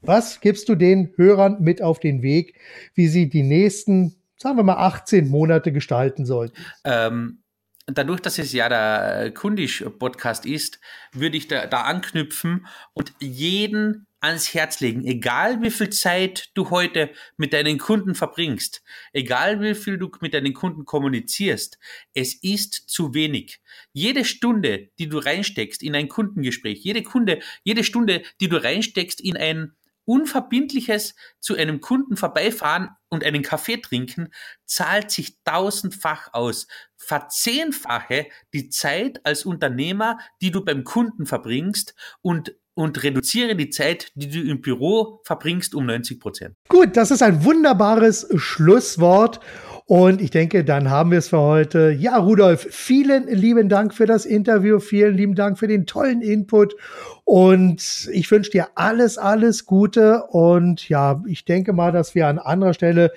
[0.01, 2.59] Was gibst du den Hörern mit auf den Weg,
[2.93, 6.51] wie sie die nächsten, sagen wir mal, 18 Monate gestalten sollen?
[6.85, 7.39] Ähm,
[7.87, 10.79] dadurch, dass es ja der Kundisch-Podcast ist,
[11.11, 16.69] würde ich da, da anknüpfen und jeden ans Herz legen, egal wie viel Zeit du
[16.69, 21.79] heute mit deinen Kunden verbringst, egal wie viel du mit deinen Kunden kommunizierst,
[22.13, 23.59] es ist zu wenig.
[23.93, 29.21] Jede Stunde, die du reinsteckst in ein Kundengespräch, jede Kunde, jede Stunde, die du reinsteckst
[29.21, 29.75] in ein
[30.09, 34.29] unverbindliches zu einem Kunden vorbeifahren und einen Kaffee trinken,
[34.65, 36.67] zahlt sich tausendfach aus.
[36.97, 44.09] Verzehnfache die Zeit als Unternehmer, die du beim Kunden verbringst und und reduziere die Zeit,
[44.15, 46.55] die du im Büro verbringst, um 90 Prozent.
[46.69, 49.41] Gut, das ist ein wunderbares Schlusswort.
[49.89, 51.89] Und ich denke, dann haben wir es für heute.
[51.89, 54.79] Ja, Rudolf, vielen lieben Dank für das Interview.
[54.79, 56.75] Vielen lieben Dank für den tollen Input.
[57.23, 60.25] Und ich wünsche dir alles, alles Gute.
[60.25, 63.11] Und ja, ich denke mal, dass wir an anderer Stelle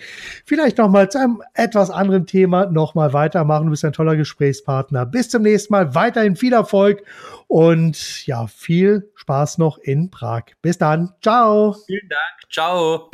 [0.46, 3.66] vielleicht nochmal zu einem etwas anderen Thema nochmal weitermachen.
[3.66, 5.04] Du bist ein toller Gesprächspartner.
[5.04, 5.94] Bis zum nächsten Mal.
[5.94, 7.02] Weiterhin viel Erfolg
[7.48, 10.44] und ja, viel Spaß noch in Prag.
[10.62, 11.12] Bis dann.
[11.20, 11.76] Ciao.
[11.86, 12.50] Vielen Dank.
[12.50, 13.10] Ciao.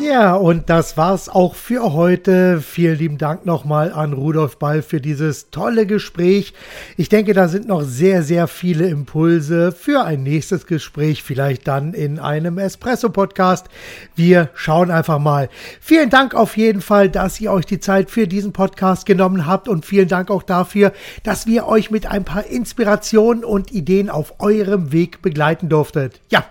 [0.00, 2.60] Ja, und das war's auch für heute.
[2.60, 6.54] Vielen lieben Dank nochmal an Rudolf Ball für dieses tolle Gespräch.
[6.96, 11.94] Ich denke, da sind noch sehr, sehr viele Impulse für ein nächstes Gespräch, vielleicht dann
[11.94, 13.66] in einem Espresso-Podcast.
[14.14, 15.48] Wir schauen einfach mal.
[15.80, 19.68] Vielen Dank auf jeden Fall, dass ihr euch die Zeit für diesen Podcast genommen habt
[19.68, 20.92] und vielen Dank auch dafür,
[21.24, 26.20] dass wir euch mit ein paar Inspirationen und Ideen auf eurem Weg begleiten durftet.
[26.30, 26.44] Ja,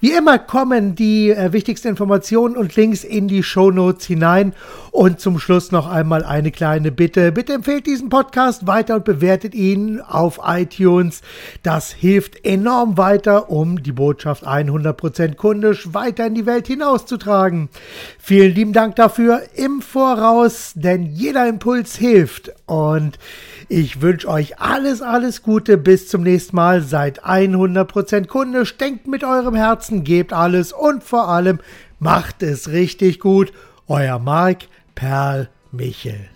[0.00, 4.54] wie immer kommen die äh, wichtigsten Informationen und Links Links in die Show Notes hinein.
[4.90, 7.32] Und zum Schluss noch einmal eine kleine Bitte.
[7.32, 11.22] Bitte empfehlt diesen Podcast weiter und bewertet ihn auf iTunes.
[11.64, 17.70] Das hilft enorm weiter, um die Botschaft 100% kundisch weiter in die Welt hinauszutragen.
[18.20, 22.52] Vielen lieben Dank dafür im Voraus, denn jeder Impuls hilft.
[22.66, 23.18] Und
[23.68, 25.76] ich wünsche euch alles, alles Gute.
[25.76, 26.82] Bis zum nächsten Mal.
[26.82, 28.76] Seid 100% kundisch.
[28.76, 31.58] Denkt mit eurem Herzen, gebt alles und vor allem
[31.98, 33.52] Macht es richtig gut.
[33.86, 34.64] Euer Marc
[34.94, 36.33] Perl Michel.